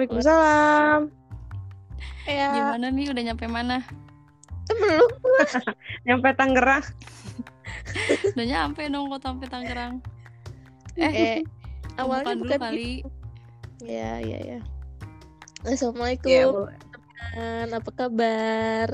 Waalaikumsalam. 0.00 1.12
Ya. 2.24 2.48
Gimana 2.56 2.88
nih 2.88 3.12
udah 3.12 3.20
nyampe 3.20 3.44
mana? 3.44 3.84
Belum. 4.72 5.12
nyampe 6.08 6.32
Tangerang. 6.40 6.80
udah 8.32 8.46
nyampe 8.48 8.88
dong 8.88 9.12
kok 9.12 9.20
sampai 9.20 9.48
Tangerang. 9.52 10.00
Eh, 10.96 11.12
eh 11.12 11.38
awalnya 12.00 12.32
bukan 12.32 12.36
dulu 12.40 12.52
kali. 12.56 13.04
Gitu. 13.04 13.08
Ya, 13.84 14.24
ya, 14.24 14.40
ya. 14.40 14.60
Assalamualaikum. 15.68 16.32
Ya, 16.32 16.48
teman, 16.48 17.68
apa 17.76 17.90
kabar? 17.92 18.88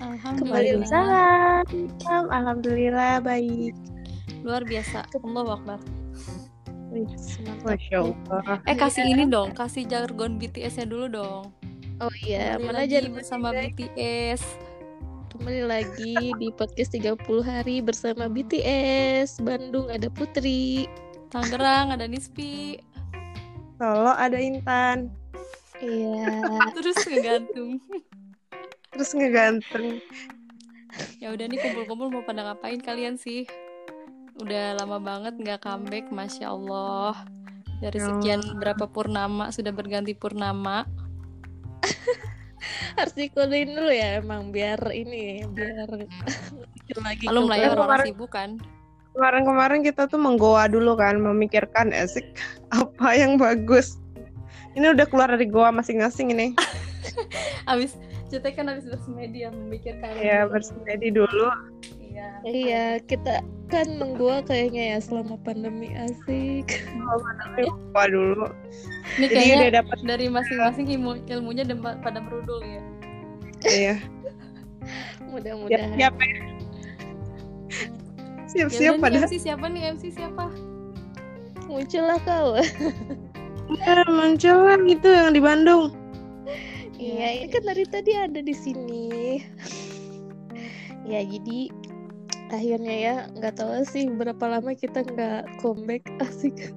Alhamdulillah. 0.00 0.88
Salam. 0.88 2.24
Alhamdulillah 2.32 3.20
baik. 3.20 3.76
Luar 4.40 4.64
biasa. 4.64 5.04
Allah 5.12 5.44
Akbar. 5.52 6.01
Masya 7.64 7.96
Allah. 8.04 8.60
Eh 8.68 8.76
kasih 8.76 9.04
ini 9.08 9.24
dong, 9.24 9.56
kasih 9.56 9.88
jargon 9.88 10.36
BTS-nya 10.36 10.84
dulu 10.84 11.06
dong. 11.08 11.44
Oh 12.04 12.12
iya, 12.26 12.60
Kembali 12.60 12.68
mana 12.68 12.78
aja 12.84 12.98
bersama 13.08 13.48
BTS. 13.56 14.42
Kembali 15.32 15.62
lagi 15.64 16.36
di 16.36 16.52
podcast 16.52 16.92
30 16.92 17.16
hari 17.40 17.80
bersama 17.80 18.28
BTS. 18.28 19.40
Bandung 19.40 19.88
ada 19.88 20.12
Putri. 20.12 20.84
Tangerang 21.32 21.96
ada 21.96 22.04
Nispi. 22.04 22.76
Solo 23.80 24.12
ada 24.12 24.36
Intan. 24.36 25.08
Iya. 25.80 26.44
Terus 26.76 26.98
ngegantung. 27.08 27.80
Terus 28.92 29.10
ngegantung. 29.16 29.96
Ya 31.16 31.32
udah 31.32 31.48
nih 31.48 31.56
kumpul-kumpul 31.56 32.12
mau 32.12 32.20
pada 32.20 32.44
ngapain 32.52 32.84
kalian 32.84 33.16
sih? 33.16 33.48
Udah 34.42 34.64
lama 34.82 34.98
banget 34.98 35.34
nggak 35.38 35.60
comeback 35.62 36.06
masya 36.10 36.50
allah. 36.50 37.14
Dari 37.78 37.98
ya 37.98 38.06
sekian 38.10 38.42
berapa 38.58 38.90
purnama 38.90 39.50
sudah 39.54 39.70
berganti 39.70 40.14
purnama. 40.14 40.86
Harus 42.98 43.14
dikodein 43.18 43.74
dulu 43.74 43.90
ya 43.90 44.22
emang 44.22 44.54
biar 44.54 44.78
ini 44.94 45.42
biar 45.50 45.88
lagi 47.06 47.24
belum 47.26 47.50
lah 47.50 47.58
ya 47.58 47.68
orang 47.74 48.06
sibuk 48.06 48.30
kan. 48.34 48.58
Kemarin-kemarin 49.12 49.80
kita 49.84 50.08
tuh 50.08 50.16
menggoa 50.16 50.70
dulu 50.70 50.96
kan 50.96 51.20
memikirkan 51.20 51.94
esik 51.94 52.26
apa 52.80 53.14
yang 53.14 53.38
bagus? 53.38 53.98
Ini 54.72 54.96
udah 54.96 55.04
keluar 55.04 55.28
dari 55.28 55.46
goa 55.46 55.68
masing-masing 55.68 56.32
ini. 56.32 56.46
Abis 57.68 57.98
kita 58.32 58.48
kan 58.56 58.64
habis 58.72 58.88
bersemedi 58.88 59.44
ya 59.44 59.52
memikirkan 59.52 60.16
ya 60.16 60.48
bersemedi 60.48 61.12
dulu 61.12 61.52
iya 62.44 62.52
iya 62.52 62.84
kita 63.02 63.42
kan 63.72 63.88
menggua 63.96 64.44
kayaknya 64.44 64.96
ya 64.96 64.98
selama 65.00 65.40
pandemi 65.40 65.96
asik. 65.96 66.84
Oh, 67.08 67.72
gua 67.96 68.04
dulu. 68.04 68.46
Ini 69.16 69.26
Jadi 69.26 69.32
kayaknya 69.32 69.56
udah 69.56 69.72
dapat 69.80 69.98
dari 70.04 70.26
masing-masing 70.28 70.86
ilmu 70.92 71.12
ilmunya 71.24 71.64
pada 72.04 72.20
merudul 72.20 72.60
ya. 72.60 72.82
Iya. 73.64 73.96
Mudah-mudahan. 75.32 75.96
Siap 75.96 76.14
ya. 76.20 76.36
Siap-siap 78.52 79.00
pada 79.00 79.24
MC 79.24 79.40
siapa 79.40 79.64
nih? 79.72 79.96
MC 79.96 80.12
siapa? 80.12 80.52
Muncullah 81.64 82.20
kau. 82.28 82.60
Ya 83.80 84.04
muncullah 84.04 84.76
itu 84.84 85.08
yang 85.08 85.32
di 85.32 85.40
Bandung. 85.40 85.96
Iya 87.00 87.40
ini 87.40 87.46
kan 87.48 87.64
dari 87.64 87.88
tadi 87.88 88.12
ada 88.12 88.44
di 88.44 88.52
sini. 88.52 89.40
Ya 91.08 91.24
jadi 91.24 91.72
akhirnya 92.52 92.94
ya 92.94 93.14
nggak 93.32 93.56
tahu 93.56 93.80
sih 93.88 94.12
berapa 94.12 94.44
lama 94.44 94.76
kita 94.76 95.02
nggak 95.02 95.58
comeback 95.64 96.04
asik. 96.28 96.70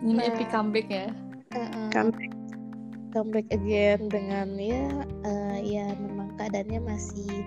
Ini 0.00 0.16
nah, 0.16 0.24
epic 0.32 0.48
comeback 0.48 0.88
ya? 0.88 1.12
uh, 1.52 1.92
comeback. 1.92 2.32
Comeback 3.10 3.46
again 3.52 4.08
dengan 4.08 4.56
ya 4.56 4.88
uh, 5.28 5.58
ya 5.60 5.92
memang 6.00 6.32
keadaannya 6.40 6.80
masih 6.80 7.44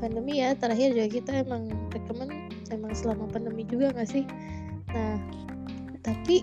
pandemi 0.00 0.40
ya. 0.40 0.56
Terakhir 0.56 0.96
juga 0.96 1.08
kita 1.12 1.30
emang 1.44 1.68
rekaman 1.92 2.48
emang 2.72 2.92
selama 2.96 3.28
pandemi 3.28 3.68
juga 3.68 3.92
nggak 3.92 4.08
sih? 4.08 4.24
Nah 4.96 5.20
tapi 6.00 6.40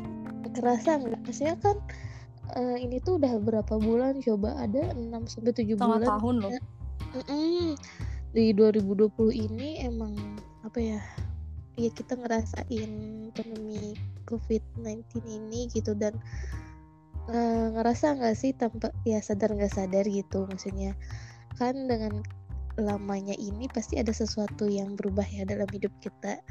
kerasa 0.53 1.01
nggak? 1.01 1.25
Maksudnya 1.25 1.57
kan 1.57 1.77
uh, 2.53 2.77
ini 2.77 3.01
tuh 3.01 3.17
udah 3.17 3.41
berapa 3.41 3.73
bulan? 3.81 4.21
Coba 4.21 4.53
ada 4.61 4.93
6 4.93 5.09
sampai 5.25 5.51
tujuh 5.57 5.79
bulan. 5.81 6.05
tahun 6.05 6.35
loh. 6.45 6.53
Mm 7.11 7.23
-mm 7.25 8.10
di 8.31 8.55
2020 8.55 9.11
ini 9.35 9.83
emang 9.83 10.15
apa 10.63 10.79
ya 10.79 11.01
ya 11.75 11.89
kita 11.91 12.15
ngerasain 12.15 12.91
pandemi 13.35 13.95
COVID-19 14.27 15.03
ini 15.27 15.67
gitu 15.71 15.95
dan 15.95 16.15
uh, 17.27 17.67
ngerasa 17.75 18.15
nggak 18.15 18.35
sih 18.35 18.51
tanpa 18.55 18.91
ya 19.03 19.19
sadar 19.19 19.55
nggak 19.55 19.71
sadar 19.71 20.05
gitu 20.07 20.47
maksudnya. 20.47 20.95
Kan 21.59 21.87
dengan 21.87 22.23
lamanya 22.81 23.37
ini 23.37 23.69
pasti 23.69 24.01
ada 24.01 24.11
sesuatu 24.11 24.65
yang 24.65 24.97
berubah 24.97 25.25
ya 25.25 25.45
dalam 25.45 25.69
hidup 25.69 25.93
kita. 26.01 26.41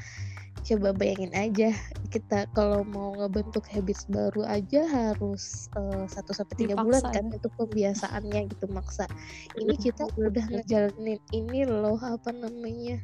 Coba 0.60 0.92
bayangin 0.92 1.32
aja 1.32 1.72
kita 2.12 2.44
kalau 2.52 2.84
mau 2.84 3.16
ngebentuk 3.16 3.64
habits 3.70 4.04
baru 4.10 4.44
aja 4.44 4.84
harus 4.86 5.72
uh, 5.78 6.04
satu 6.04 6.36
sampai 6.36 6.66
tiga 6.66 6.74
bulan 6.76 7.00
kan 7.10 7.26
ya. 7.32 7.40
untuk 7.40 7.52
pembiasaannya 7.56 8.40
gitu 8.52 8.66
maksa. 8.70 9.08
Ini 9.56 9.74
kita 9.80 10.04
udah 10.20 10.44
ngejalanin 10.52 11.20
ini 11.32 11.64
loh 11.64 11.96
apa 12.02 12.30
namanya 12.34 13.00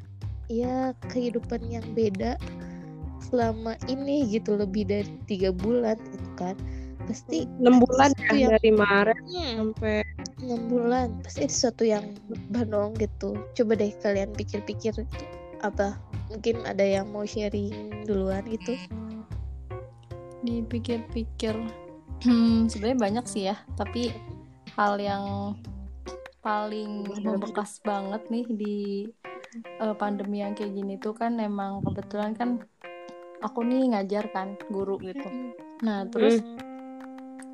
ya 0.47 0.95
kehidupan 1.11 1.65
yang 1.71 1.87
beda 1.97 2.39
selama 3.27 3.75
ini 3.91 4.31
gitu 4.31 4.55
lebih 4.55 4.87
dari 4.87 5.11
tiga 5.27 5.51
bulan 5.51 5.99
gitu 6.15 6.31
kan 6.39 6.55
pasti 7.07 7.47
enam 7.63 7.79
bulan 7.81 8.11
ya 8.19 8.35
yang, 8.35 8.51
dari 8.59 8.71
Maret 8.75 9.19
hmm, 9.23 9.53
sampai 9.57 9.97
enam 10.43 10.61
bulan. 10.67 11.09
Pasti 11.23 11.41
ada 11.47 11.53
sesuatu 11.55 11.83
yang 11.87 12.05
berubah 12.51 12.93
gitu. 12.99 13.31
Coba 13.55 13.73
deh 13.79 13.93
kalian 14.03 14.31
pikir-pikir 14.35 14.95
apa? 15.63 15.97
Mungkin 16.29 16.67
ada 16.67 16.83
yang 16.83 17.09
mau 17.15 17.23
sharing 17.23 18.05
duluan 18.05 18.43
gitu. 18.51 18.75
Dipikir-pikir. 20.43 21.55
Hmm, 22.25 22.67
sebenarnya 22.67 22.99
banyak 22.99 23.25
sih 23.29 23.45
ya 23.53 23.57
tapi 23.77 24.09
hal 24.73 24.97
yang 24.97 25.57
paling 26.41 27.05
membekas 27.21 27.83
banget 27.83 28.23
nih 28.31 28.47
di 28.49 28.77
uh, 29.83 29.93
pandemi 29.97 30.41
yang 30.41 30.57
kayak 30.57 30.73
gini 30.73 30.95
tuh 30.97 31.13
kan 31.13 31.37
emang 31.43 31.83
kebetulan 31.83 32.33
kan 32.39 32.63
aku 33.43 33.67
nih 33.67 33.93
ngajar 33.93 34.31
kan 34.33 34.55
guru 34.71 34.97
gitu. 35.03 35.27
Nah 35.83 36.07
terus 36.09 36.41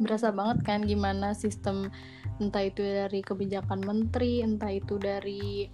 berasa 0.02 0.34
banget 0.34 0.62
kan 0.66 0.82
gimana 0.84 1.32
sistem 1.32 1.88
entah 2.42 2.66
itu 2.66 2.82
dari 2.82 3.22
kebijakan 3.22 3.80
menteri 3.86 4.42
entah 4.42 4.70
itu 4.74 4.98
dari 4.98 5.70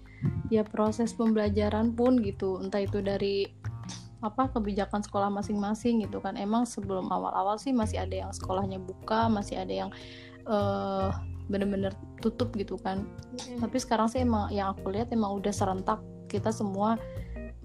ya 0.53 0.67
proses 0.67 1.15
pembelajaran 1.15 1.95
pun 1.95 2.21
gitu 2.21 2.59
entah 2.61 2.83
itu 2.85 3.01
dari 3.01 3.49
apa 4.19 4.51
kebijakan 4.51 4.99
sekolah 5.07 5.31
masing-masing 5.31 6.03
gitu 6.03 6.19
kan 6.19 6.35
emang 6.35 6.67
sebelum 6.67 7.07
awal-awal 7.07 7.55
sih 7.55 7.71
masih 7.71 8.03
ada 8.03 8.27
yang 8.27 8.33
sekolahnya 8.35 8.83
buka 8.83 9.31
masih 9.31 9.63
ada 9.63 9.87
yang 9.87 9.91
uh, 10.51 11.15
bener-bener 11.47 11.95
tutup 12.19 12.51
gitu 12.59 12.75
kan 12.83 13.07
mm-hmm. 13.07 13.63
tapi 13.63 13.79
sekarang 13.79 14.11
sih 14.11 14.27
emang 14.27 14.51
yang 14.51 14.75
aku 14.75 14.91
lihat 14.91 15.15
emang 15.15 15.39
udah 15.39 15.55
serentak 15.55 16.03
kita 16.27 16.51
semua 16.51 16.99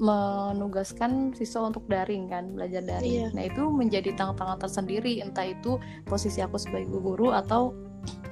menugaskan 0.04 1.32
siswa 1.32 1.72
untuk 1.72 1.88
daring 1.88 2.28
kan 2.28 2.52
belajar 2.52 2.84
daring. 2.84 3.08
Iya. 3.08 3.28
Nah 3.32 3.44
itu 3.48 3.64
menjadi 3.72 4.12
tantangan 4.20 4.60
tersendiri 4.60 5.24
entah 5.24 5.48
itu 5.48 5.80
posisi 6.04 6.44
aku 6.44 6.60
sebagai 6.60 6.92
guru 6.92 7.32
atau 7.32 7.72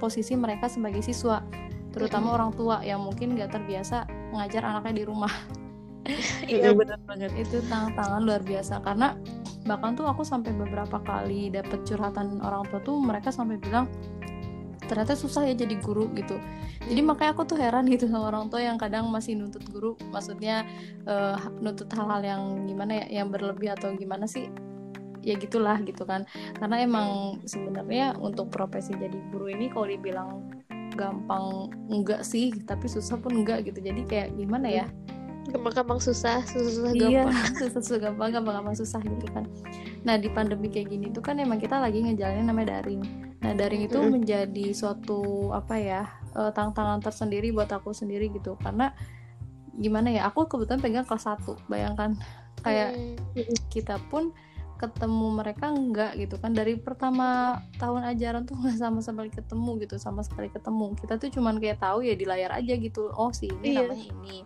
posisi 0.03 0.35
mereka 0.35 0.67
sebagai 0.67 0.99
siswa 0.99 1.40
terutama 1.91 2.40
orang 2.40 2.51
tua 2.55 2.79
yang 2.81 3.03
mungkin 3.03 3.35
gak 3.35 3.51
terbiasa 3.51 4.07
mengajar 4.31 4.63
anaknya 4.63 5.03
di 5.03 5.05
rumah 5.07 5.31
iya 6.49 6.72
benar 6.72 6.97
banget 7.05 7.31
itu 7.35 7.59
tantangan 7.67 8.23
luar 8.23 8.41
biasa 8.41 8.79
karena 8.81 9.13
bahkan 9.67 9.93
tuh 9.93 10.09
aku 10.09 10.25
sampai 10.25 10.55
beberapa 10.55 10.97
kali 11.05 11.53
dapet 11.53 11.85
curhatan 11.85 12.41
orang 12.41 12.66
tua 12.72 12.81
tuh 12.81 12.97
mereka 12.97 13.29
sampai 13.29 13.61
bilang 13.61 13.85
ternyata 14.91 15.16
susah 15.16 15.47
ya 15.47 15.55
jadi 15.55 15.79
guru 15.79 16.11
gitu. 16.20 16.35
Jadi 16.84 16.99
makanya 16.99 17.32
aku 17.32 17.47
tuh 17.47 17.55
heran 17.55 17.88
gitu 17.88 18.11
sama 18.11 18.28
orang 18.28 18.52
tua 18.52 18.59
yang 18.59 18.76
kadang 18.76 19.08
masih 19.08 19.40
nuntut 19.40 19.64
guru. 19.72 19.96
Maksudnya 20.11 20.67
uh, 21.08 21.40
nuntut 21.64 21.88
hal-hal 21.96 22.20
yang 22.20 22.67
gimana 22.67 22.99
ya 22.99 23.23
yang 23.23 23.32
berlebih 23.32 23.72
atau 23.72 23.96
gimana 23.96 24.28
sih? 24.28 24.52
Ya 25.23 25.40
gitulah 25.40 25.79
gitu 25.88 26.03
kan. 26.03 26.28
Karena 26.59 26.84
emang 26.84 27.40
sebenarnya 27.47 28.20
untuk 28.20 28.52
profesi 28.52 28.91
jadi 28.91 29.16
guru 29.32 29.47
ini 29.47 29.72
kalau 29.72 29.88
dibilang 29.88 30.52
gampang 30.99 31.72
enggak 31.87 32.28
sih 32.28 32.52
tapi 32.67 32.91
susah 32.91 33.16
pun 33.16 33.32
enggak 33.32 33.64
gitu. 33.64 33.79
Jadi 33.79 34.03
kayak 34.11 34.35
gimana 34.35 34.67
ya? 34.67 34.85
Gampang-gampang 35.55 36.03
susah 36.03 36.44
susah-susah 36.52 36.91
iya, 36.99 37.23
gampang. 37.23 37.47
susah-susah 37.64 37.99
gampang 38.11 38.29
gampang-gampang 38.35 38.76
susah 38.76 38.99
gitu 39.08 39.23
kan. 39.32 39.47
Nah 40.03 40.20
di 40.20 40.28
pandemi 40.28 40.67
kayak 40.67 40.91
gini 40.91 41.08
tuh 41.16 41.23
kan 41.23 41.40
emang 41.40 41.64
kita 41.64 41.79
lagi 41.79 42.03
ngejalanin 42.03 42.44
namanya 42.44 42.76
daring 42.84 43.30
nah 43.41 43.58
daring 43.58 43.90
itu 43.90 43.97
menjadi 43.97 44.70
suatu 44.70 45.49
apa 45.49 45.76
ya 45.82 46.02
uh, 46.38 46.52
tantangan 46.53 47.02
tersendiri 47.02 47.49
buat 47.52 47.70
aku 47.73 47.91
sendiri 47.91 48.29
gitu. 48.32 48.55
Karena 48.61 48.93
gimana 49.76 50.14
ya 50.14 50.29
aku 50.29 50.46
kebetulan 50.46 50.82
pegang 50.82 51.08
kelas 51.08 51.26
satu 51.26 51.58
bayangkan. 51.66 52.16
Kayak 52.61 52.93
mm. 53.34 53.73
kita 53.73 53.97
pun 54.14 54.29
ketemu 54.78 55.28
mereka 55.38 55.70
enggak 55.70 56.17
gitu 56.17 56.38
kan. 56.38 56.53
Dari 56.53 56.78
pertama 56.78 57.58
tahun 57.78 58.05
ajaran 58.14 58.46
tuh 58.46 58.58
nggak 58.61 58.78
sama 58.78 58.99
sekali 59.02 59.29
ketemu 59.34 59.70
gitu 59.85 59.96
sama 59.97 60.22
sekali 60.22 60.49
ketemu. 60.49 60.94
Kita 60.97 61.17
tuh 61.17 61.29
cuman 61.34 61.58
kayak 61.58 61.82
tahu 61.82 62.05
ya 62.05 62.14
di 62.14 62.26
layar 62.26 62.53
aja 62.53 62.73
gitu. 62.78 63.09
Oh 63.14 63.34
si 63.34 63.49
ini 63.49 63.78
Iya. 63.78 63.85
namanya 63.85 64.05
ini 64.22 64.37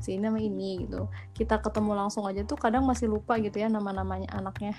si 0.00 0.16
ini 0.16 0.22
namanya 0.26 0.46
ini 0.46 0.70
gitu. 0.86 1.06
Kita 1.36 1.62
ketemu 1.62 1.92
langsung 1.94 2.26
aja 2.26 2.42
tuh 2.42 2.58
kadang 2.58 2.82
masih 2.82 3.06
lupa 3.06 3.38
gitu 3.38 3.62
ya 3.62 3.70
nama 3.70 3.94
namanya 3.94 4.26
anaknya 4.34 4.74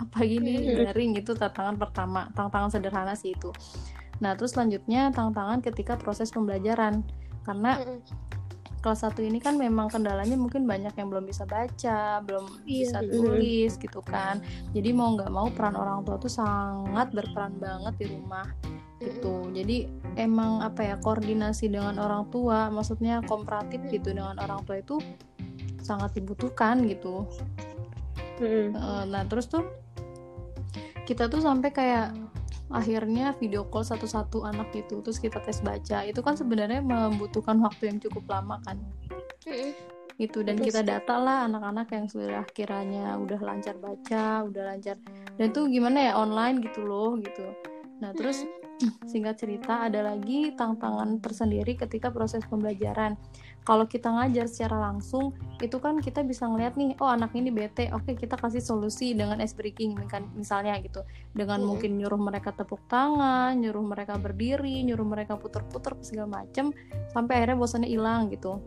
apa 0.00 0.18
gini 0.24 0.72
daring 0.72 1.18
itu 1.18 1.36
tantangan 1.36 1.76
pertama 1.76 2.30
tantangan 2.32 2.70
sederhana 2.72 3.12
sih 3.12 3.36
itu 3.36 3.52
nah 4.22 4.32
terus 4.38 4.54
selanjutnya 4.54 5.10
tantangan 5.10 5.60
ketika 5.60 5.98
proses 5.98 6.30
pembelajaran 6.30 7.02
karena 7.42 7.76
kelas 8.82 9.06
1 9.06 9.22
ini 9.22 9.38
kan 9.38 9.54
memang 9.54 9.86
kendalanya 9.86 10.34
mungkin 10.34 10.66
banyak 10.66 10.90
yang 10.98 11.06
belum 11.06 11.22
bisa 11.22 11.46
baca, 11.46 12.18
belum 12.26 12.66
Iya. 12.66 12.82
bisa 12.82 12.98
tulis 13.06 13.72
gitu 13.78 14.02
kan. 14.02 14.42
Jadi 14.74 14.90
mau 14.90 15.14
nggak 15.14 15.30
mau 15.30 15.46
peran 15.54 15.78
orang 15.78 16.02
tua 16.02 16.18
tuh 16.18 16.26
sangat 16.26 17.14
berperan 17.14 17.62
banget 17.62 17.94
di 18.02 18.06
rumah 18.10 18.50
gitu. 18.98 19.46
Jadi 19.54 19.86
emang 20.18 20.66
apa 20.66 20.82
ya 20.82 20.94
koordinasi 20.98 21.70
dengan 21.70 21.94
orang 22.02 22.26
tua, 22.34 22.74
maksudnya 22.74 23.22
kooperatif 23.22 23.86
gitu 23.86 24.18
dengan 24.18 24.34
orang 24.42 24.66
tua 24.66 24.82
itu 24.82 24.98
sangat 25.78 26.18
dibutuhkan 26.18 26.82
gitu. 26.90 27.30
Nah 29.06 29.22
terus 29.30 29.46
tuh 29.46 29.62
kita 31.08 31.26
tuh 31.26 31.42
sampai 31.42 31.70
kayak 31.74 32.14
akhirnya 32.72 33.36
video 33.36 33.68
call 33.68 33.84
satu-satu 33.84 34.48
anak 34.48 34.72
gitu 34.72 35.04
terus 35.04 35.20
kita 35.20 35.38
tes 35.44 35.60
baca. 35.60 36.02
Itu 36.08 36.24
kan 36.24 36.34
sebenarnya 36.34 36.80
membutuhkan 36.80 37.60
waktu 37.60 37.92
yang 37.92 37.98
cukup 38.00 38.24
lama 38.28 38.58
kan. 38.64 38.80
Mm-mm. 39.42 39.74
gitu 40.20 40.44
dan 40.44 40.60
Terus? 40.60 40.70
kita 40.70 40.80
data 40.84 41.18
lah 41.18 41.48
anak-anak 41.48 41.88
yang 41.88 42.06
sudah 42.06 42.44
kiranya 42.52 43.16
udah 43.16 43.40
lancar 43.42 43.74
baca 43.80 44.44
udah 44.44 44.62
lancar. 44.70 45.00
Dan 45.40 45.50
itu 45.50 45.66
gimana 45.72 45.98
ya 45.98 46.12
online 46.14 46.62
gitu 46.62 46.84
loh 46.84 47.16
gitu. 47.18 47.42
Nah 47.98 48.12
terus 48.14 48.44
singkat 49.10 49.40
cerita 49.40 49.88
ada 49.88 50.14
lagi 50.14 50.52
tantangan 50.54 51.18
tersendiri 51.18 51.74
ketika 51.74 52.12
proses 52.12 52.44
pembelajaran 52.46 53.16
kalau 53.62 53.86
kita 53.86 54.10
ngajar 54.10 54.50
secara 54.50 54.90
langsung 54.90 55.34
itu 55.62 55.78
kan 55.78 56.02
kita 56.02 56.26
bisa 56.26 56.50
ngeliat 56.50 56.74
nih 56.74 56.98
oh 56.98 57.10
anak 57.10 57.30
ini 57.38 57.54
bete 57.54 57.90
oke 57.94 58.18
kita 58.18 58.34
kasih 58.34 58.58
solusi 58.58 59.14
dengan 59.14 59.38
ice 59.38 59.54
breaking 59.54 59.94
kan 60.10 60.26
misalnya 60.34 60.74
gitu 60.82 61.06
dengan 61.32 61.62
Mm-mm. 61.62 61.68
mungkin 61.70 61.90
nyuruh 62.02 62.18
mereka 62.18 62.50
tepuk 62.50 62.82
tangan 62.90 63.54
nyuruh 63.54 63.84
mereka 63.86 64.18
berdiri 64.18 64.82
nyuruh 64.82 65.06
mereka 65.06 65.38
puter-puter 65.38 65.94
segala 66.02 66.42
macem 66.42 66.74
sampai 67.14 67.42
akhirnya 67.42 67.58
bosannya 67.58 67.90
hilang 67.90 68.30
gitu 68.34 68.58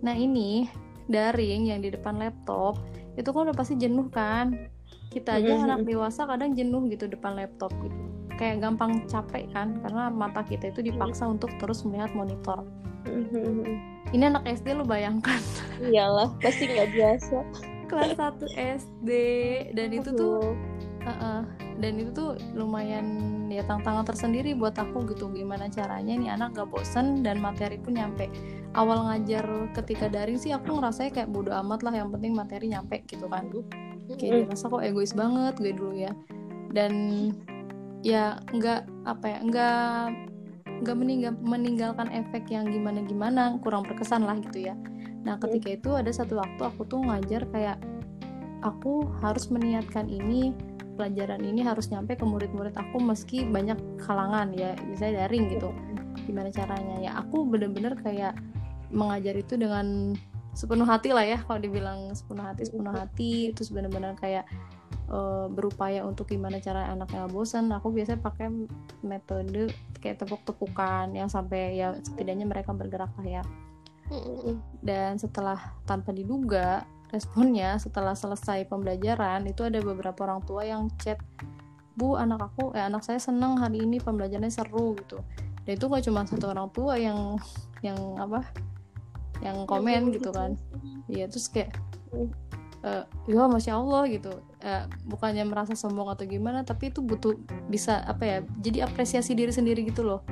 nah 0.00 0.14
ini 0.14 0.70
daring 1.10 1.74
yang 1.74 1.82
di 1.82 1.90
depan 1.90 2.18
laptop 2.18 2.78
itu 3.18 3.26
kan 3.26 3.50
udah 3.50 3.56
pasti 3.56 3.74
jenuh 3.74 4.06
kan 4.12 4.70
kita 5.10 5.42
aja 5.42 5.58
Mm-mm. 5.58 5.66
anak 5.66 5.80
dewasa 5.82 6.28
kadang 6.28 6.54
jenuh 6.54 6.86
gitu 6.86 7.10
depan 7.10 7.34
laptop 7.34 7.74
gitu 7.82 8.06
kayak 8.36 8.60
gampang 8.60 9.08
capek 9.08 9.48
kan 9.50 9.80
karena 9.80 10.12
mata 10.12 10.44
kita 10.44 10.68
itu 10.68 10.84
dipaksa 10.84 11.24
untuk 11.24 11.48
terus 11.56 11.82
melihat 11.88 12.12
monitor. 12.12 12.62
Ini 14.14 14.24
anak 14.30 14.46
SD 14.46 14.76
lu 14.76 14.84
bayangkan. 14.86 15.40
Iyalah 15.82 16.34
pasti 16.38 16.70
nggak 16.70 16.90
biasa. 16.94 17.38
Kelas 17.86 18.18
1 18.18 18.82
SD 18.82 19.10
dan 19.78 19.88
itu 19.94 20.10
tuh 20.10 20.42
Aduh. 20.42 20.54
Heeh. 21.06 21.40
dan 21.78 21.92
itu 22.02 22.10
tuh 22.10 22.34
lumayan 22.58 23.06
ya 23.46 23.62
tantangan 23.62 24.02
tersendiri 24.02 24.58
buat 24.58 24.74
aku 24.74 25.06
gitu. 25.14 25.30
Gimana 25.30 25.70
caranya 25.70 26.18
nih 26.18 26.34
anak 26.34 26.58
gak 26.58 26.68
bosen 26.70 27.22
dan 27.22 27.38
materi 27.38 27.78
pun 27.78 27.94
nyampe. 27.94 28.26
Awal 28.74 29.06
ngajar 29.06 29.46
ketika 29.78 30.10
daring 30.10 30.36
sih 30.36 30.50
aku 30.50 30.76
ngerasanya 30.76 31.14
kayak 31.14 31.30
bodo 31.30 31.54
amat 31.54 31.86
lah 31.86 31.94
yang 31.94 32.10
penting 32.10 32.34
materi 32.34 32.74
nyampe 32.74 33.06
gitu 33.06 33.30
kan. 33.30 33.46
Kayak 34.18 34.50
dirasa 34.50 34.66
kok 34.66 34.82
egois 34.82 35.14
banget 35.14 35.54
gue 35.62 35.72
dulu 35.72 35.94
ya. 35.94 36.12
Dan 36.74 36.92
ya 38.02 38.42
nggak 38.50 39.06
apa 39.06 39.26
ya 39.30 39.38
nggak 39.46 40.06
nggak 40.82 40.96
meninggal 40.96 41.32
meninggalkan 41.40 42.08
efek 42.12 42.48
yang 42.52 42.68
gimana 42.68 43.00
gimana 43.04 43.56
kurang 43.60 43.86
berkesan 43.88 44.24
lah 44.24 44.36
gitu 44.40 44.68
ya. 44.72 44.74
Nah 45.24 45.40
ketika 45.40 45.74
itu 45.74 45.90
ada 45.96 46.10
satu 46.12 46.38
waktu 46.38 46.62
aku 46.62 46.84
tuh 46.86 47.00
ngajar 47.02 47.48
kayak 47.50 47.78
aku 48.60 49.08
harus 49.24 49.48
meniatkan 49.48 50.10
ini 50.10 50.52
pelajaran 50.96 51.44
ini 51.44 51.60
harus 51.60 51.92
nyampe 51.92 52.16
ke 52.16 52.24
murid-murid 52.24 52.72
aku 52.72 52.96
meski 52.98 53.44
banyak 53.44 53.76
halangan 54.04 54.52
ya 54.56 54.72
misalnya 54.88 55.26
daring 55.26 55.52
gitu. 55.52 55.70
Gimana 56.24 56.48
caranya? 56.50 56.96
Ya 57.00 57.12
aku 57.20 57.44
bener-bener 57.44 57.94
kayak 58.00 58.36
mengajar 58.90 59.34
itu 59.36 59.58
dengan 59.58 60.16
sepenuh 60.56 60.88
hati 60.88 61.12
lah 61.12 61.26
ya 61.26 61.36
kalau 61.44 61.60
dibilang 61.60 62.16
sepenuh 62.16 62.40
hati 62.48 62.64
sepenuh 62.64 62.94
hati 62.96 63.52
terus 63.52 63.68
bener-bener 63.68 64.16
kayak 64.16 64.48
eh, 65.10 65.46
berupaya 65.50 66.02
untuk 66.02 66.30
gimana 66.30 66.58
cara 66.58 66.90
anaknya 66.90 67.26
bosan 67.30 67.70
aku 67.70 67.94
biasanya 67.94 68.20
pakai 68.22 68.50
metode 69.06 69.70
kayak 70.00 70.22
tepuk-tepukan 70.22 71.12
yang 71.14 71.30
sampai 71.30 71.78
ya 71.78 71.94
setidaknya 71.98 72.46
mereka 72.46 72.74
bergerak 72.74 73.10
lah 73.20 73.42
ya. 73.42 73.44
Dan 74.86 75.18
setelah 75.18 75.58
tanpa 75.82 76.14
diduga 76.14 76.86
responnya 77.10 77.78
setelah 77.78 78.14
selesai 78.14 78.66
pembelajaran 78.66 79.46
itu 79.46 79.62
ada 79.62 79.78
beberapa 79.78 80.26
orang 80.26 80.42
tua 80.42 80.66
yang 80.66 80.90
chat 80.98 81.18
bu 81.96 82.18
anak 82.18 82.52
aku 82.52 82.76
eh 82.76 82.84
anak 82.84 83.06
saya 83.06 83.16
seneng 83.16 83.56
hari 83.56 83.82
ini 83.82 83.98
pembelajarannya 83.98 84.52
seru 84.52 84.94
gitu. 85.00 85.22
Dan 85.66 85.72
itu 85.74 85.84
gak 85.90 86.04
cuma 86.06 86.22
satu 86.22 86.46
orang 86.54 86.70
tua 86.70 86.94
yang 86.98 87.34
yang 87.82 87.98
apa 88.20 88.46
yang 89.42 89.66
komen 89.66 90.14
gitu 90.14 90.30
kan. 90.30 90.54
Iya 91.10 91.26
terus 91.26 91.50
kayak 91.50 91.74
Eh, 92.86 93.02
ya 93.26 93.50
masya 93.50 93.74
allah 93.74 94.06
gitu 94.06 94.30
Eh, 94.62 94.84
bukannya 95.04 95.42
merasa 95.42 95.74
sombong 95.74 96.06
atau 96.06 96.22
gimana 96.22 96.62
tapi 96.62 96.94
itu 96.94 97.02
butuh 97.02 97.34
bisa 97.66 97.98
apa 98.02 98.22
ya 98.22 98.38
jadi 98.58 98.86
apresiasi 98.86 99.34
diri 99.34 99.50
sendiri 99.50 99.82
gitu 99.82 100.06
loh 100.06 100.22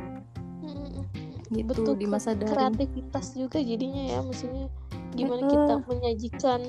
gitu 1.51 1.71
Betul, 1.87 1.95
di 1.95 2.07
masa 2.09 2.35
daring 2.35 2.51
kreativitas 2.51 3.37
juga 3.37 3.63
jadinya 3.63 4.03
ya 4.03 4.19
maksudnya 4.23 4.67
gimana 5.15 5.43
Mm-mm. 5.45 5.53
kita 5.53 5.75
menyajikan 5.87 6.61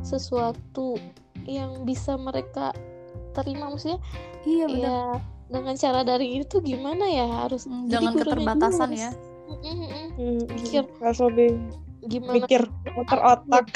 sesuatu 0.00 0.96
yang 1.44 1.84
bisa 1.84 2.16
mereka 2.16 2.72
terima 3.36 3.68
maksudnya 3.68 4.00
iya 4.44 4.64
benar 4.64 4.80
ya 4.80 5.00
dengan 5.50 5.74
cara 5.76 6.00
daring 6.06 6.32
itu 6.40 6.56
gimana 6.62 7.04
ya 7.10 7.26
harus 7.26 7.66
Hmm, 7.66 7.90
jadi 7.90 8.06
dengan 8.06 8.14
keterbatasan 8.16 8.88
harus- 8.88 9.02
ya. 9.02 9.10
Mm-mm. 9.50 10.04
Mm, 10.14 10.40
Pikir. 10.46 10.84
harus 11.02 11.20
lebih 11.26 11.50
gimana 12.00 12.34
mikir 12.38 12.62
otak 12.96 13.66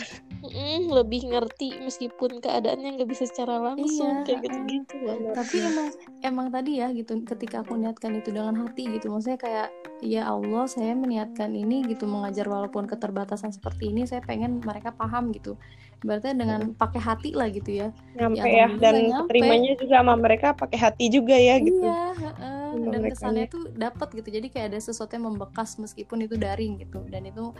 Mm, 0.45 0.93
lebih 0.93 1.25
ngerti 1.33 1.81
meskipun 1.81 2.45
keadaannya 2.45 3.01
nggak 3.01 3.09
bisa 3.09 3.25
secara 3.25 3.57
langsung 3.73 4.21
Iya, 4.21 4.29
kayak 4.29 4.41
gitu-gitu 4.45 4.95
banget. 5.01 5.33
tapi 5.33 5.57
emang 5.65 5.89
emang 6.21 6.47
tadi 6.53 6.73
ya 6.85 6.93
gitu 6.93 7.17
ketika 7.25 7.65
aku 7.65 7.81
niatkan 7.81 8.13
itu 8.21 8.29
dengan 8.29 8.53
hati 8.61 8.93
gitu 8.93 9.09
maksudnya 9.09 9.41
kayak 9.41 9.69
ya 10.05 10.29
Allah 10.29 10.69
saya 10.69 10.93
meniatkan 10.93 11.49
ini 11.57 11.89
gitu 11.89 12.05
mengajar 12.05 12.45
walaupun 12.45 12.85
keterbatasan 12.85 13.57
seperti 13.57 13.89
ini 13.89 14.05
saya 14.05 14.21
pengen 14.21 14.61
mereka 14.61 14.93
paham 14.93 15.33
gitu. 15.33 15.57
Berarti 16.05 16.37
dengan 16.37 16.77
pakai 16.77 17.01
hati 17.01 17.31
lah 17.33 17.49
gitu 17.49 17.81
ya. 17.81 17.89
Nyampe 18.13 18.45
Ya, 18.45 18.45
ya, 18.45 18.67
dan 18.77 18.95
nyampe. 19.09 19.33
terimanya 19.33 19.73
juga 19.81 20.05
sama 20.05 20.15
mereka 20.21 20.53
pakai 20.53 20.77
hati 20.77 21.09
juga 21.09 21.33
ya 21.33 21.57
gitu. 21.57 21.89
Iya 21.89 22.05
heeh. 22.13 22.61
Sama 22.77 22.93
dan 22.93 23.01
kesannya 23.09 23.45
tuh 23.49 23.65
dapat 23.73 24.09
gitu. 24.13 24.29
Jadi 24.29 24.47
kayak 24.53 24.77
ada 24.77 24.81
sesuatu 24.85 25.17
yang 25.17 25.33
membekas 25.33 25.81
meskipun 25.81 26.29
itu 26.29 26.37
daring 26.37 26.77
gitu. 26.85 27.01
Dan 27.09 27.25
itu 27.25 27.57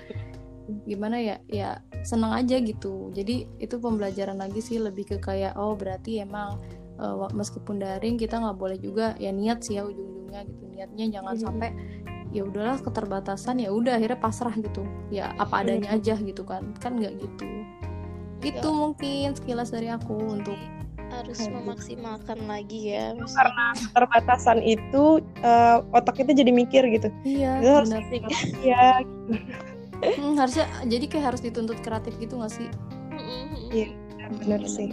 gimana 0.85 1.17
ya 1.19 1.37
ya 1.47 1.71
seneng 2.03 2.33
aja 2.33 2.57
gitu. 2.59 3.13
Jadi 3.13 3.45
itu 3.59 3.77
pembelajaran 3.77 4.37
lagi 4.37 4.59
sih 4.59 4.81
lebih 4.81 5.05
ke 5.05 5.17
kayak 5.19 5.55
oh 5.55 5.77
berarti 5.77 6.21
emang 6.21 6.57
wa- 6.95 7.33
meskipun 7.33 7.79
daring 7.79 8.15
kita 8.15 8.39
nggak 8.39 8.55
boleh 8.55 8.79
juga 8.79 9.13
ya 9.19 9.29
niat 9.29 9.61
sih 9.61 9.77
ya 9.77 9.85
ujung-ujungnya 9.85 10.41
gitu. 10.47 10.65
Niatnya 10.71 11.07
jangan 11.11 11.35
Mhm. 11.37 11.43
sampai 11.43 11.71
ya 12.31 12.43
udahlah 12.43 12.79
keterbatasan 12.81 13.63
ya 13.63 13.71
udah 13.71 13.95
akhirnya 13.95 14.19
pasrah 14.19 14.55
gitu. 14.55 14.83
Ya 15.09 15.37
apa 15.37 15.61
adanya 15.61 15.93
aja 15.93 16.17
gitu 16.17 16.43
kan 16.43 16.73
kan 16.79 16.97
nggak 16.97 17.19
gitu. 17.19 17.47
Itu 18.41 18.61
Nggak. 18.61 18.75
mungkin 18.77 19.29
sekilas 19.35 19.69
dari 19.69 19.89
aku 19.89 20.17
untuk 20.17 20.57
harus 21.13 21.39
Aduh. 21.47 21.61
memaksimalkan 21.63 22.39
lagi 22.49 22.91
ya 22.91 23.13
maksudnya. 23.15 23.71
Keterbatasan 23.93 24.59
itu 24.65 25.05
eh, 25.45 25.77
otak 25.93 26.17
kita 26.19 26.33
jadi 26.33 26.51
mikir 26.51 26.83
gitu. 26.89 27.09
Iya 27.23 27.61
benar 27.85 28.03
ya 28.65 29.05
Hmm, 30.03 30.35
harusnya 30.35 30.67
jadi 30.85 31.05
kayak 31.07 31.25
harus 31.35 31.41
dituntut 31.43 31.79
kreatif 31.81 32.17
gitu 32.19 32.41
gak 32.41 32.53
sih. 32.53 32.69
Iya. 33.71 33.91
benar 34.41 34.63
sih. 34.65 34.91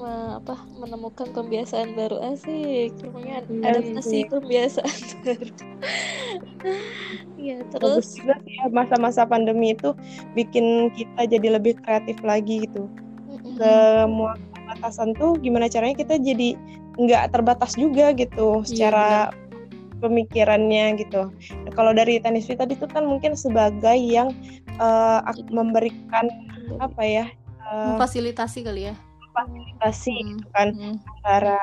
Me- 0.00 0.36
apa 0.36 0.64
menemukan 0.76 1.28
kebiasaan 1.32 1.92
baru 1.92 2.20
asik. 2.32 2.92
Namanya 3.04 3.44
Iya, 3.46 3.68
adaptasi 3.68 4.16
iya. 4.16 4.28
kebiasaan 4.28 4.98
baru. 5.24 5.52
Ya 7.40 7.56
bagus 7.64 7.72
terus 7.72 8.06
juga 8.20 8.34
sih 8.44 8.54
ya 8.60 8.66
masa-masa 8.68 9.24
pandemi 9.24 9.72
itu 9.72 9.96
bikin 10.36 10.92
kita 10.92 11.24
jadi 11.24 11.56
lebih 11.56 11.80
kreatif 11.80 12.20
lagi 12.20 12.68
gitu. 12.68 12.84
Semua 13.56 14.36
batasan 14.68 15.16
tuh 15.16 15.36
gimana 15.40 15.66
caranya 15.68 15.96
kita 15.96 16.20
jadi 16.20 16.56
nggak 17.00 17.32
terbatas 17.32 17.76
juga 17.76 18.12
gitu 18.12 18.60
secara 18.64 19.32
pemikirannya 20.00 20.96
gitu. 20.96 21.28
Nah, 21.30 21.72
kalau 21.76 21.92
dari 21.92 22.18
Tanisvi 22.18 22.56
tadi 22.56 22.74
itu 22.74 22.88
kan 22.88 23.04
mungkin 23.04 23.36
sebagai 23.36 23.94
yang 24.00 24.32
ak- 24.80 25.52
memberikan 25.52 26.26
apa 26.80 27.02
ya 27.04 27.24
eh, 27.68 27.86
memfasilitasi 27.94 28.64
kali 28.64 28.88
ya 28.88 28.94
fasilitasi 29.30 30.10
Hmm. 30.16 30.28
gitu 30.34 30.46
kan 30.56 30.68
Hmm. 30.74 30.96
antara 31.20 31.58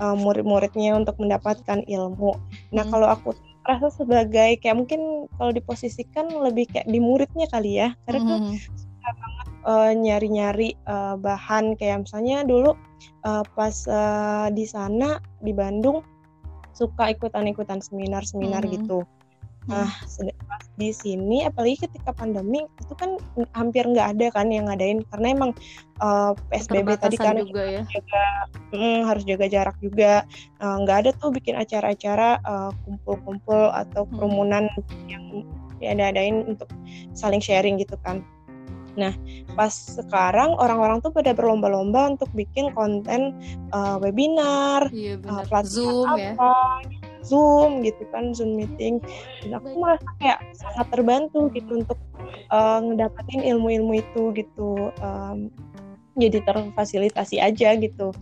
uh, 0.00 0.16
murid-muridnya 0.16 0.96
untuk 0.96 1.18
mendapatkan 1.20 1.84
ilmu. 1.84 2.32
Nah 2.72 2.84
Hmm. 2.86 2.92
kalau 2.94 3.08
aku 3.12 3.36
rasa 3.68 3.92
sebagai 3.92 4.56
kayak 4.62 4.76
mungkin 4.78 5.28
kalau 5.36 5.52
diposisikan 5.52 6.32
lebih 6.32 6.64
kayak 6.72 6.88
di 6.88 6.96
muridnya 6.96 7.44
kali 7.52 7.76
ya, 7.76 7.92
karena 8.08 8.20
tuh 8.24 8.38
Hmm. 8.40 8.56
uh, 9.68 9.90
nyari-nyari 9.92 10.74
uh, 10.88 11.20
bahan 11.20 11.76
kayak 11.76 12.08
misalnya 12.08 12.40
dulu 12.46 12.72
uh, 13.28 13.44
pas 13.52 13.76
uh, 13.84 14.48
di 14.48 14.64
sana 14.64 15.20
di 15.44 15.52
Bandung 15.52 16.00
suka 16.80 17.12
ikutan-ikutan 17.12 17.84
seminar-seminar 17.84 18.64
Mhm. 18.64 18.72
gitu. 18.80 19.04
Nah, 19.68 19.92
sed- 20.08 20.32
pas 20.48 20.64
di 20.80 20.88
sini 20.90 21.44
apalagi 21.44 21.84
ketika 21.84 22.16
pandemi 22.16 22.64
itu 22.80 22.94
kan 22.96 23.20
hampir 23.52 23.84
nggak 23.84 24.16
ada 24.16 24.26
kan 24.32 24.48
yang 24.48 24.66
ngadain 24.72 25.04
karena 25.12 25.36
emang 25.36 25.50
uh, 26.00 26.32
PSBB 26.48 26.96
tadi 26.96 27.20
kan 27.20 27.36
juga 27.44 27.68
ya. 27.68 27.82
jaga 27.84 28.24
mm, 28.72 29.04
harus 29.04 29.22
jaga 29.28 29.46
jarak 29.52 29.76
juga 29.84 30.24
Uh, 30.60 30.76
nggak 30.84 30.96
ada 31.06 31.10
tuh 31.16 31.28
bikin 31.32 31.56
acara-acara 31.56 32.40
uh, 32.44 32.72
kumpul-kumpul 32.84 33.68
atau 33.72 34.04
Hmm. 34.08 34.12
kerumunan 34.16 34.64
yang 35.08 35.44
diadain 35.80 36.44
untuk 36.44 36.68
saling 37.12 37.40
sharing 37.40 37.76
gitu 37.76 37.96
kan. 38.04 38.24
Nah, 39.00 39.14
pas 39.56 39.72
sekarang 39.72 40.52
orang-orang 40.60 41.00
tuh 41.00 41.08
pada 41.08 41.32
berlomba-lomba 41.32 42.12
untuk 42.12 42.28
bikin 42.36 42.68
konten 42.76 43.32
uh, 43.72 43.96
webinar, 43.96 44.92
Iya 44.92 45.16
uh, 45.24 45.40
benar. 45.40 45.44
pelatihan 45.48 45.72
Zoom 45.72 46.08
ya. 46.20 46.32
apa, 46.36 46.52
Zoom 47.24 47.70
gitu 47.80 48.02
kan, 48.12 48.36
Zoom 48.36 48.60
meeting. 48.60 49.00
Dan 49.40 49.56
aku 49.56 49.72
merasa 49.80 50.08
kayak 50.20 50.38
sangat 50.52 50.86
terbantu 50.92 51.48
gitu 51.56 51.80
untuk 51.80 51.98
uh, 52.52 52.78
ngedapetin 52.84 53.40
ilmu-ilmu 53.56 54.04
itu 54.04 54.22
gitu. 54.36 54.92
Um, 55.00 55.48
jadi 56.20 56.44
terfasilitasi 56.44 57.40
aja 57.40 57.78
gitu 57.80 58.12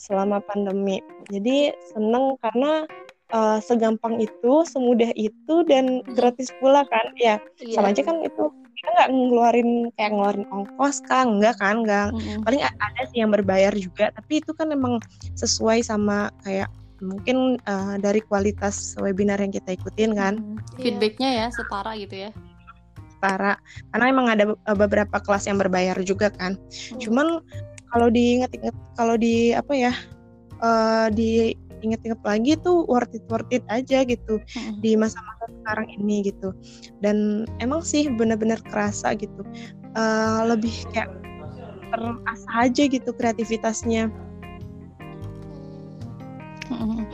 selama 0.00 0.40
pandemi. 0.44 1.04
Jadi 1.28 1.74
seneng 1.92 2.38
karena 2.40 2.88
uh, 3.30 3.58
segampang 3.58 4.18
itu, 4.18 4.52
semudah 4.64 5.10
itu 5.14 5.54
dan 5.66 6.02
gratis 6.12 6.50
pula 6.58 6.84
kan. 6.86 7.06
Ya, 7.16 7.38
Iya. 7.58 7.78
sama 7.78 7.90
aja 7.90 8.02
kan 8.02 8.20
itu 8.20 8.44
kita 8.76 8.88
nggak 8.92 9.10
ngeluarin 9.10 9.70
kayak 9.96 10.10
ngeluarin 10.12 10.46
ongkos 10.52 11.00
kan, 11.04 11.40
enggak 11.40 11.56
kan, 11.56 11.80
enggak 11.82 12.12
Mm-mm. 12.12 12.44
paling 12.44 12.60
ada 12.60 13.02
sih 13.08 13.24
yang 13.24 13.32
berbayar 13.32 13.72
juga 13.72 14.12
tapi 14.12 14.44
itu 14.44 14.52
kan 14.52 14.68
memang 14.68 15.00
sesuai 15.32 15.80
sama 15.80 16.28
kayak 16.44 16.68
mungkin 17.00 17.56
uh, 17.64 17.96
dari 17.96 18.20
kualitas 18.20 18.92
webinar 18.96 19.40
yang 19.40 19.48
kita 19.50 19.74
ikutin 19.74 20.12
kan 20.12 20.34
Mm. 20.36 20.56
Iya. 20.76 20.80
Feedbacknya 20.80 21.30
ya 21.32 21.46
setara 21.48 21.92
gitu 21.96 22.16
ya. 22.28 22.30
setara 23.16 23.56
karena 23.90 24.04
emang 24.12 24.26
ada 24.28 24.44
be- 24.44 24.60
beberapa 24.76 25.16
kelas 25.18 25.48
yang 25.48 25.56
berbayar 25.56 25.96
juga 26.04 26.28
kan 26.28 26.52
cuman 27.00 27.40
kalau 27.88 28.12
diinget-inget 28.12 28.76
kalau 28.92 29.16
di 29.16 29.56
apa 29.56 29.72
ya 29.72 29.92
uh, 30.60 31.08
diinget-inget 31.80 32.20
lagi 32.24 32.52
tuh 32.60 32.84
worth 32.88 33.12
it 33.14 33.24
worth 33.28 33.48
it 33.52 33.64
aja 33.72 34.02
gitu 34.04 34.40
Mm-mm. 34.40 34.80
di 34.82 34.96
masa-masa 34.96 35.48
sekarang 35.62 35.88
ini 36.00 36.26
gitu 36.26 36.52
dan 37.00 37.46
emang 37.62 37.80
sih 37.80 38.08
benar-benar 38.10 38.60
kerasa 38.68 39.14
gitu 39.16 39.42
Uh, 39.96 40.44
lebih 40.44 40.84
kayak 40.92 41.08
terasa 41.88 42.68
aja 42.68 42.84
gitu 42.84 43.16
kreativitasnya 43.16 44.12
bener. 46.70 47.06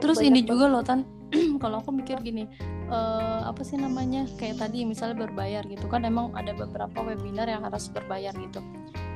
Terus 0.00 0.18
Banyak 0.20 0.28
ini 0.30 0.40
banget. 0.44 0.50
juga 0.50 0.64
loh 0.68 0.82
Tan, 0.84 1.00
kalau 1.62 1.80
aku 1.80 1.90
mikir 1.94 2.18
gini, 2.20 2.44
eh, 2.88 3.40
apa 3.44 3.60
sih 3.64 3.76
namanya 3.80 4.28
kayak 4.36 4.60
tadi 4.60 4.84
misalnya 4.84 5.28
berbayar 5.28 5.64
gitu 5.66 5.86
kan, 5.88 6.04
emang 6.04 6.32
ada 6.36 6.52
beberapa 6.54 6.98
webinar 7.04 7.48
yang 7.48 7.64
harus 7.64 7.88
berbayar 7.92 8.32
gitu. 8.36 8.60